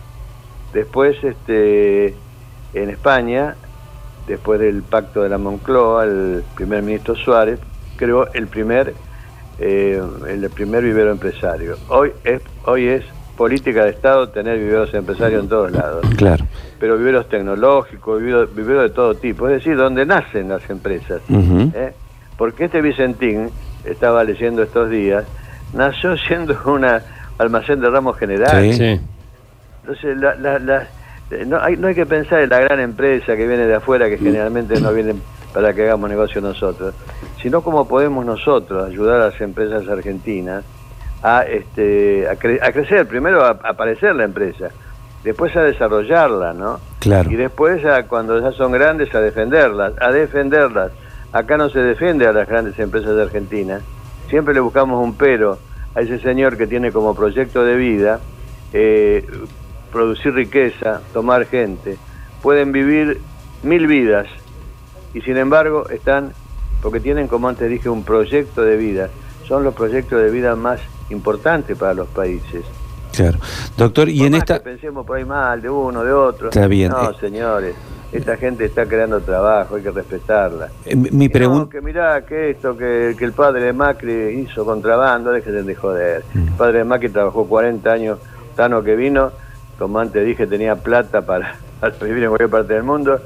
Después, 0.72 1.16
este, 1.22 2.14
en 2.74 2.90
España, 2.90 3.54
después 4.26 4.60
del 4.60 4.82
pacto 4.82 5.22
de 5.22 5.28
la 5.28 5.38
Moncloa, 5.38 6.04
el 6.04 6.42
primer 6.54 6.82
ministro 6.82 7.14
Suárez 7.16 7.58
creó 7.96 8.32
el 8.32 8.46
primer, 8.46 8.94
eh, 9.58 10.00
el 10.28 10.48
primer 10.50 10.82
vivero 10.82 11.10
empresario. 11.10 11.76
Hoy 11.88 12.12
es, 12.24 12.40
hoy 12.64 12.86
es 12.88 13.04
política 13.36 13.84
de 13.84 13.90
Estado 13.90 14.28
tener 14.28 14.58
viveros 14.58 14.92
empresarios 14.94 15.42
en 15.42 15.48
todos 15.48 15.72
lados 15.72 16.04
Claro. 16.18 16.44
pero 16.78 16.98
viveros 16.98 17.26
tecnológicos, 17.28 18.20
viveros, 18.20 18.54
viveros 18.54 18.82
de 18.82 18.90
todo 18.90 19.14
tipo, 19.14 19.48
es 19.48 19.54
decir, 19.54 19.76
donde 19.76 20.04
nacen 20.04 20.48
las 20.50 20.68
empresas. 20.68 21.22
¿eh? 21.30 21.92
Porque 22.36 22.66
este 22.66 22.80
Vicentín, 22.82 23.50
estaba 23.84 24.24
leyendo 24.24 24.62
estos 24.62 24.90
días, 24.90 25.24
nació 25.72 26.16
siendo 26.28 26.58
una 26.66 27.02
almacén 27.38 27.80
de 27.80 27.88
ramos 27.88 28.18
generales. 28.18 28.76
Sí. 28.76 28.96
Sí. 28.96 29.00
Entonces, 29.82 30.16
la- 30.18 30.34
la- 30.34 30.58
la- 30.58 30.86
no, 31.46 31.58
hay, 31.60 31.76
no 31.76 31.88
hay 31.88 31.94
que 31.94 32.06
pensar 32.06 32.40
en 32.40 32.50
la 32.50 32.60
gran 32.60 32.80
empresa 32.80 33.36
que 33.36 33.46
viene 33.46 33.66
de 33.66 33.74
afuera, 33.74 34.08
que 34.08 34.18
generalmente 34.18 34.80
no 34.80 34.92
viene 34.92 35.14
para 35.54 35.72
que 35.72 35.82
hagamos 35.84 36.08
negocio 36.10 36.40
nosotros, 36.40 36.94
sino 37.42 37.60
cómo 37.62 37.86
podemos 37.88 38.24
nosotros 38.24 38.88
ayudar 38.88 39.20
a 39.20 39.26
las 39.30 39.40
empresas 39.40 39.86
argentinas 39.88 40.64
a, 41.22 41.42
este, 41.42 42.28
a, 42.28 42.34
cre- 42.34 42.60
a 42.62 42.72
crecer, 42.72 43.06
primero 43.06 43.44
a, 43.44 43.50
a 43.62 43.70
aparecer 43.70 44.14
la 44.14 44.24
empresa, 44.24 44.68
después 45.24 45.54
a 45.56 45.62
desarrollarla, 45.62 46.52
¿no? 46.52 46.80
Claro. 46.98 47.30
Y 47.30 47.36
después, 47.36 47.84
a, 47.84 48.04
cuando 48.06 48.40
ya 48.40 48.52
son 48.52 48.72
grandes, 48.72 49.14
a 49.14 49.20
defenderlas, 49.20 49.92
a 50.00 50.10
defenderlas. 50.10 50.92
Acá 51.32 51.56
no 51.56 51.68
se 51.68 51.78
defiende 51.80 52.26
a 52.26 52.32
las 52.32 52.48
grandes 52.48 52.78
empresas 52.78 53.14
de 53.14 53.22
Argentina. 53.22 53.80
Siempre 54.28 54.52
le 54.54 54.60
buscamos 54.60 55.02
un 55.02 55.14
pero 55.14 55.58
a 55.94 56.00
ese 56.00 56.18
señor 56.18 56.56
que 56.56 56.66
tiene 56.66 56.90
como 56.92 57.14
proyecto 57.14 57.64
de 57.64 57.76
vida 57.76 58.20
eh, 58.72 59.24
producir 59.90 60.34
riqueza, 60.34 61.00
tomar 61.12 61.46
gente. 61.46 61.96
Pueden 62.42 62.72
vivir 62.72 63.20
mil 63.62 63.86
vidas 63.86 64.26
y 65.14 65.20
sin 65.22 65.36
embargo 65.36 65.88
están 65.90 66.32
porque 66.82 67.00
tienen, 67.00 67.28
como 67.28 67.48
antes 67.48 67.68
dije, 67.68 67.88
un 67.90 68.04
proyecto 68.04 68.62
de 68.62 68.76
vida. 68.76 69.08
Son 69.46 69.64
los 69.64 69.74
proyectos 69.74 70.22
de 70.22 70.30
vida 70.30 70.56
más 70.56 70.80
importantes 71.10 71.76
para 71.76 71.92
los 71.92 72.08
países. 72.08 72.64
Claro. 73.12 73.38
Doctor, 73.76 74.08
y 74.08 74.18
Por 74.18 74.26
en 74.26 74.32
más 74.32 74.38
esta... 74.42 74.58
que 74.58 74.64
pensemos 74.64 75.04
por 75.04 75.16
ahí 75.18 75.24
mal, 75.24 75.60
de 75.60 75.68
uno, 75.68 76.02
de 76.04 76.12
otro. 76.12 76.48
Está 76.48 76.66
bien. 76.68 76.90
No, 76.92 77.10
Eh. 77.10 77.14
señores, 77.20 77.74
esta 78.12 78.36
gente 78.36 78.64
está 78.64 78.86
creando 78.86 79.20
trabajo, 79.20 79.74
hay 79.76 79.82
que 79.82 79.90
respetarla. 79.90 80.68
eh, 80.86 80.94
mi 80.96 81.24
Y 81.24 81.28
no, 81.28 81.32
pregunta... 81.32 81.70
que 81.72 81.80
mirá, 81.82 82.24
que 82.24 82.50
esto, 82.50 82.76
que, 82.76 83.14
que 83.18 83.24
el 83.24 83.32
padre 83.32 83.64
de 83.64 83.72
Macri 83.72 84.12
hizo 84.40 84.64
contrabando, 84.64 85.32
déjense 85.32 85.62
de 85.64 85.74
joder. 85.74 86.24
Mm. 86.32 86.46
El 86.48 86.52
padre 86.54 86.78
de 86.78 86.84
Macri 86.84 87.08
trabajó 87.10 87.44
40 87.46 87.90
años, 87.92 88.18
Tano 88.56 88.82
que 88.82 88.94
vino, 88.96 89.32
como 89.80 89.98
antes 89.98 90.24
dije, 90.26 90.46
tenía 90.46 90.76
plata 90.76 91.22
para, 91.22 91.54
para 91.80 91.96
vivir 92.02 92.22
en 92.24 92.28
cualquier 92.28 92.50
parte 92.50 92.74
del 92.74 92.82
mundo 92.82 93.18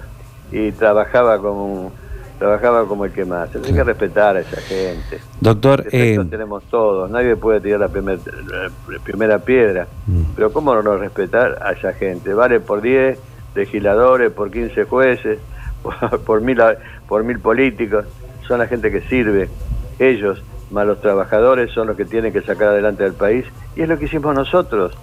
y 0.52 0.70
trabajaba 0.72 1.38
como 1.38 1.66
un- 1.66 2.04
trabajaba 2.38 2.84
como 2.86 3.04
el 3.04 3.12
que 3.12 3.24
más. 3.24 3.48
Hay 3.54 3.72
que 3.72 3.82
respetar 3.84 4.36
a 4.36 4.40
esa 4.40 4.60
gente. 4.60 5.18
Doctor, 5.40 5.84
eh, 5.90 6.18
tenemos 6.30 6.62
todos, 6.64 7.10
nadie 7.10 7.34
puede 7.36 7.60
tirar 7.60 7.80
la, 7.80 7.88
primer- 7.88 8.18
la 8.46 8.98
primera 9.02 9.38
piedra. 9.40 9.86
Mm. 10.06 10.22
Pero 10.36 10.52
¿cómo 10.52 10.74
no 10.80 10.96
respetar 10.96 11.58
a 11.62 11.72
esa 11.72 11.92
gente? 11.92 12.32
Vale 12.34 12.60
por 12.60 12.80
10 12.82 13.18
legisladores, 13.56 14.30
por 14.32 14.50
15 14.50 14.84
jueces, 14.84 15.38
por, 15.82 16.20
por 16.20 16.40
mil, 16.40 16.58
por 17.08 17.24
mil 17.24 17.40
políticos. 17.40 18.04
Son 18.46 18.58
la 18.60 18.66
gente 18.68 18.90
que 18.92 19.00
sirve. 19.02 19.48
Ellos, 19.98 20.42
más 20.70 20.86
los 20.86 21.00
trabajadores, 21.00 21.70
son 21.72 21.86
los 21.88 21.96
que 21.96 22.04
tienen 22.04 22.32
que 22.32 22.42
sacar 22.42 22.68
adelante 22.68 23.04
al 23.04 23.14
país. 23.14 23.44
Y 23.76 23.82
es 23.82 23.88
lo 23.88 23.96
que 23.98 24.04
hicimos 24.06 24.34
nosotros 24.34 24.96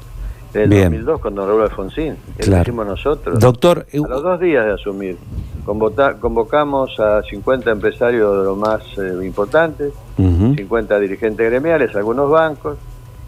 en 0.54 0.62
el 0.64 0.70
Bien. 0.70 0.84
2002 0.86 1.20
con 1.22 1.36
don 1.36 1.48
Raúl 1.48 1.62
Alfonsín. 1.64 2.16
Claro. 2.38 2.56
lo 2.58 2.62
hicimos 2.62 2.86
nosotros. 2.88 3.40
doctor, 3.40 3.86
eh, 3.92 4.00
A 4.04 4.08
los 4.08 4.24
dos 4.24 4.40
días 4.40 4.66
de 4.66 4.74
asumir, 4.74 5.18
convota- 5.66 6.20
convocamos 6.20 7.00
a 7.00 7.22
50 7.24 7.72
empresarios 7.72 8.38
de 8.38 8.44
los 8.44 8.58
más 8.58 8.82
eh, 8.98 9.26
importantes, 9.26 9.94
ujú, 10.18 10.56
50 10.56 11.00
dirigentes 11.00 11.50
gremiales, 11.50 11.96
algunos 11.96 12.30
bancos, 12.30 12.78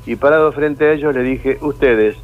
y 0.06 0.16
parado 0.18 0.52
frente 0.52 0.86
a 0.86 0.92
ellos 0.94 1.14
le 1.16 1.22
dije, 1.24 1.58
ustedes, 1.62 2.16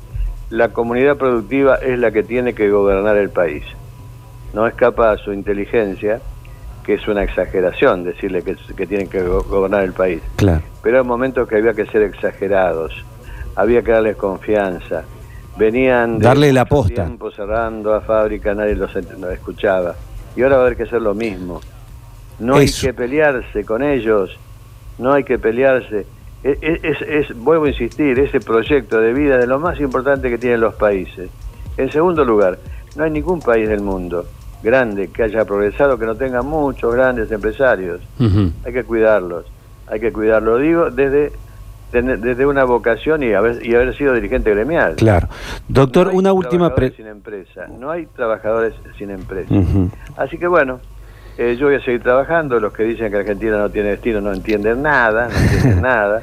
la 0.49 0.69
comunidad 0.69 1.15
productiva 1.17 1.75
es 1.75 1.97
la 1.99 2.12
que 2.12 2.23
tiene 2.23 2.53
que 2.53 2.69
gobernar 2.69 3.15
el 3.17 3.29
país. 3.29 3.63
No 4.53 4.65
escapa 4.67 5.12
a 5.12 5.17
su 5.17 5.31
inteligencia, 5.31 6.19
que 6.83 6.95
es 6.95 7.07
una 7.07 7.21
exageración 7.23 8.03
decirle 8.03 8.41
que, 8.41 8.55
que 8.75 8.88
tienen 8.88 9.07
que 9.07 9.21
go- 9.21 9.43
gobernar 9.43 9.83
el 9.83 9.93
país. 9.93 10.21
claro. 10.38 10.62
Pero 10.81 10.97
hay 10.99 11.03
momentos 11.05 11.47
que 11.47 11.57
había 11.57 11.73
que 11.73 11.85
ser 11.85 12.01
exagerados, 12.01 12.91
había 13.55 13.81
que 13.81 13.91
darles 13.91 14.15
confianza. 14.15 15.03
Venían 15.57 16.19
de 16.19 16.25
Darle 16.25 16.53
la 16.53 16.65
posta. 16.65 17.03
tiempo 17.05 17.31
cerrando 17.31 17.93
a 17.93 18.01
fábrica, 18.01 18.53
nadie 18.55 18.75
los, 18.75 18.95
escuchaba. 18.95 19.95
Y 20.35 20.41
ahora 20.43 20.55
va 20.57 20.63
a 20.63 20.65
haber 20.67 20.77
que 20.77 20.83
hacer 20.83 21.01
lo 21.01 21.13
mismo. 21.13 21.59
No 22.39 22.57
Eso. 22.59 22.88
hay 22.88 22.91
que 22.91 22.93
pelearse 22.97 23.65
con 23.65 23.83
ellos, 23.83 24.38
no 24.97 25.12
hay 25.13 25.23
que 25.25 25.38
pelearse. 25.38 26.05
E- 26.43 26.57
e- 26.62 26.79
Es, 26.83 27.01
es- 27.01 27.38
vuelvo 27.38 27.65
a 27.65 27.69
insistir, 27.69 28.17
ese 28.19 28.39
proyecto 28.39 29.01
de 29.01 29.12
vida 29.12 29.38
de 29.38 29.47
lo 29.47 29.59
más 29.59 29.79
importante 29.81 30.29
que 30.29 30.38
tienen 30.38 30.62
los 30.62 30.75
países. 30.75 31.29
En 31.75 31.91
segundo 31.91 32.23
lugar, 32.23 32.57
no 32.95 33.03
hay 33.03 33.12
ningún 33.12 33.41
país 33.41 33.67
del 33.67 33.81
mundo 33.81 34.25
grande 34.63 35.09
que 35.09 35.23
haya 35.23 35.43
progresado 35.45 35.97
que 35.97 36.05
no 36.05 36.15
tenga 36.15 36.41
muchos 36.41 36.93
grandes 36.93 37.31
empresarios 37.31 38.01
hay 38.65 38.73
que 38.73 38.83
cuidarlos, 38.83 39.45
hay 39.88 40.01
que 40.01 40.12
cuidarlos, 40.12 40.62
digo, 40.62 40.89
desde, 40.91 41.31
desde 41.91 42.45
una 42.45 42.63
vocación 42.65 43.23
y 43.23 43.34
haber, 43.34 43.65
y 43.65 43.73
haber 43.75 43.95
sido 43.97 44.13
dirigente 44.13 44.52
gremial. 44.52 44.95
Claro. 44.95 45.28
Doctor, 45.67 46.08
No 46.08 46.12
hay 46.12 46.17
una 46.17 46.34
última 46.34 46.67
trabajadores 46.73 46.91
pre- 46.91 46.97
sin 46.97 47.08
empresa, 47.08 47.67
no 47.80 47.91
hay 47.91 48.06
trabajadores 48.08 48.73
sin 48.97 49.10
empresa. 49.12 49.54
Así 50.17 50.38
que 50.38 50.47
bueno, 50.47 50.80
eh, 51.38 51.56
yo 51.60 51.67
voy 51.67 51.75
a 51.75 51.82
seguir 51.82 52.02
trabajando, 52.04 52.60
los 52.60 52.73
que 52.73 52.84
dicen 52.84 53.12
que 53.12 53.17
Argentina 53.17 53.58
no 53.58 53.69
tiene 53.69 53.89
destino 53.89 54.21
no 54.21 54.32
entienden 54.34 54.82
nada, 54.82 55.30
no 55.30 55.36
entienden 55.38 55.82
nada, 55.84 56.21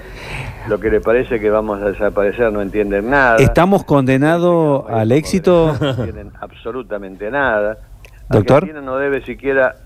lo 0.69 0.79
que 0.79 0.91
les 0.91 1.03
parece 1.03 1.41
que 1.41 1.49
vamos 1.51 1.81
a 1.83 1.87
desaparecer 1.91 2.53
no 2.53 2.61
entienden 2.61 3.09
nada. 3.11 3.37
¿Estamos 3.39 3.85
condenados 3.85 4.85
al 4.91 5.11
éxito? 5.13 5.75
No 5.81 5.89
entienden 5.91 6.31
absolutamente 6.41 7.31
nada. 7.31 7.79
Doctor. 8.29 8.57
Argentina 8.65 8.81
no 8.85 8.99
debe 8.99 9.25
siquiera, 9.25 9.77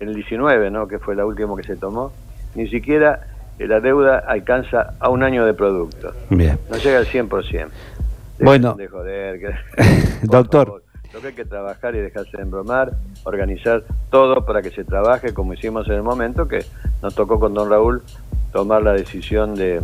en 0.00 0.08
el 0.08 0.14
19, 0.14 0.70
¿no? 0.70 0.86
que 0.88 0.98
fue 0.98 1.14
la 1.16 1.26
última 1.26 1.56
que 1.56 1.64
se 1.64 1.76
tomó, 1.76 2.12
ni 2.54 2.68
siquiera 2.68 3.20
la 3.66 3.80
deuda 3.80 4.18
alcanza 4.26 4.94
a 5.00 5.08
un 5.10 5.22
año 5.22 5.44
de 5.44 5.54
producto. 5.54 6.12
Bien. 6.30 6.58
No 6.70 6.76
llega 6.76 6.98
al 6.98 7.06
100%. 7.06 7.28
Dejen 7.42 7.68
Bueno. 8.40 8.74
De 8.74 8.86
joder, 8.88 9.40
que- 9.40 9.54
Doctor. 10.22 10.66
favor. 10.66 10.82
Lo 11.14 11.20
que 11.20 11.28
hay 11.28 11.32
que 11.32 11.44
trabajar 11.46 11.94
y 11.94 12.00
dejarse 12.00 12.36
de 12.36 12.42
embromar, 12.42 12.92
organizar 13.24 13.82
todo 14.10 14.44
para 14.44 14.60
que 14.60 14.70
se 14.70 14.84
trabaje 14.84 15.32
como 15.32 15.54
hicimos 15.54 15.88
en 15.88 15.94
el 15.94 16.02
momento 16.02 16.46
que 16.46 16.64
nos 17.02 17.14
tocó 17.14 17.40
con 17.40 17.54
don 17.54 17.70
Raúl 17.70 18.02
tomar 18.52 18.82
la 18.82 18.92
decisión 18.92 19.54
de, 19.54 19.80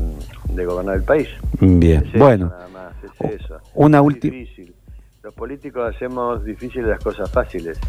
de 0.51 0.65
gobernar 0.67 0.97
el 0.97 1.03
país. 1.03 1.29
Bien. 1.61 2.03
Es 2.07 2.15
eso, 2.15 2.19
Bueno, 2.25 2.47
nada 2.51 2.69
más, 2.69 2.93
es 3.03 3.41
eso. 3.41 3.59
una 3.75 4.03
última... 4.03 4.35
difícil. 4.37 4.75
Los 5.23 5.33
políticos 5.33 5.95
hacemos 5.95 6.45
difíciles 6.45 6.87
las 6.87 7.03
cosas 7.03 7.31
fáciles. 7.31 7.81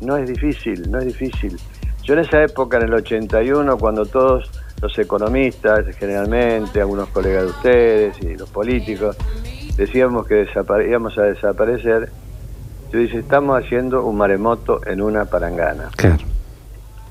No 0.00 0.16
es 0.16 0.28
difícil, 0.28 0.88
no 0.88 0.98
es 0.98 1.06
difícil. 1.06 1.56
Yo 2.04 2.14
en 2.14 2.20
esa 2.20 2.40
época, 2.44 2.76
en 2.76 2.84
el 2.84 2.94
81, 2.94 3.76
cuando 3.78 4.06
todos 4.06 4.48
los 4.80 4.98
economistas, 4.98 5.84
generalmente, 5.96 6.80
algunos 6.80 7.08
colegas 7.08 7.44
de 7.44 7.48
ustedes 7.50 8.22
y 8.22 8.36
los 8.36 8.48
políticos, 8.50 9.16
decíamos 9.76 10.26
que 10.26 10.46
íbamos 10.88 11.18
a 11.18 11.22
desaparecer, 11.22 12.10
yo 12.92 12.98
dije, 12.98 13.18
estamos 13.18 13.62
haciendo 13.62 14.04
un 14.04 14.16
maremoto 14.16 14.80
en 14.86 15.02
una 15.02 15.24
parangana. 15.26 15.90
Claro. 15.96 16.24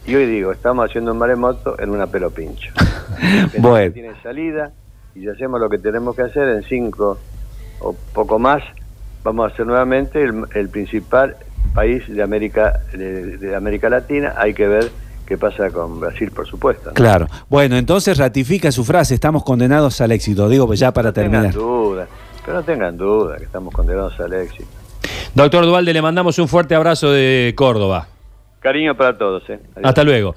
Y 0.06 0.16
hoy 0.16 0.26
digo, 0.26 0.52
estamos 0.52 0.90
haciendo 0.90 1.12
un 1.12 1.18
maremoto 1.18 1.80
en 1.80 1.90
una 1.90 2.08
pelo 2.08 2.32
pincho. 2.32 2.72
Bueno. 3.58 3.88
no 3.88 3.94
tiene 3.94 4.22
salida 4.22 4.72
y 5.16 5.22
si 5.22 5.28
hacemos 5.28 5.60
lo 5.60 5.70
que 5.70 5.80
tenemos 5.80 6.16
que 6.16 6.22
hacer 6.22 6.48
en 6.50 6.62
cinco 6.64 7.18
o 7.80 7.96
poco 8.14 8.38
más, 8.38 8.62
vamos 9.24 9.52
a 9.52 9.56
ser 9.56 9.66
nuevamente 9.66 10.22
el, 10.22 10.46
el 10.54 10.70
principal 10.70 11.36
país 11.74 12.08
de 12.08 12.22
América 12.22 12.80
de, 12.92 13.38
de 13.38 13.56
América 13.56 13.90
Latina. 13.90 14.36
Hay 14.38 14.54
que 14.54 14.68
ver 14.68 14.92
qué 15.28 15.38
pasa 15.38 15.70
con 15.70 16.00
Brasil, 16.00 16.32
por 16.32 16.48
supuesto. 16.48 16.90
¿no? 16.90 16.94
Claro. 16.94 17.28
Bueno, 17.50 17.76
entonces 17.78 18.18
ratifica 18.18 18.72
su 18.72 18.84
frase, 18.84 19.14
estamos 19.14 19.44
condenados 19.44 20.00
al 20.02 20.12
éxito. 20.12 20.48
Digo, 20.50 20.66
pues 20.66 20.80
ya 20.80 20.92
para 20.94 21.10
no 21.10 21.14
tengan 21.14 21.32
terminar. 21.32 21.54
duda, 21.54 22.08
pero 22.46 22.58
no 22.58 22.64
tengan 22.64 22.98
duda 22.98 23.38
que 23.38 23.44
estamos 23.44 23.74
condenados 23.74 24.20
al 24.20 24.34
éxito. 24.34 24.70
Doctor 25.36 25.66
Dualde, 25.66 25.94
le 25.94 26.02
mandamos 26.02 26.40
un 26.40 26.48
fuerte 26.48 26.74
abrazo 26.74 27.12
de 27.12 27.54
Córdoba. 27.56 28.08
Cariño 28.60 28.96
para 28.98 29.18
todos. 29.18 29.44
¿eh? 29.50 29.60
Hasta 29.84 30.04
luego. 30.04 30.36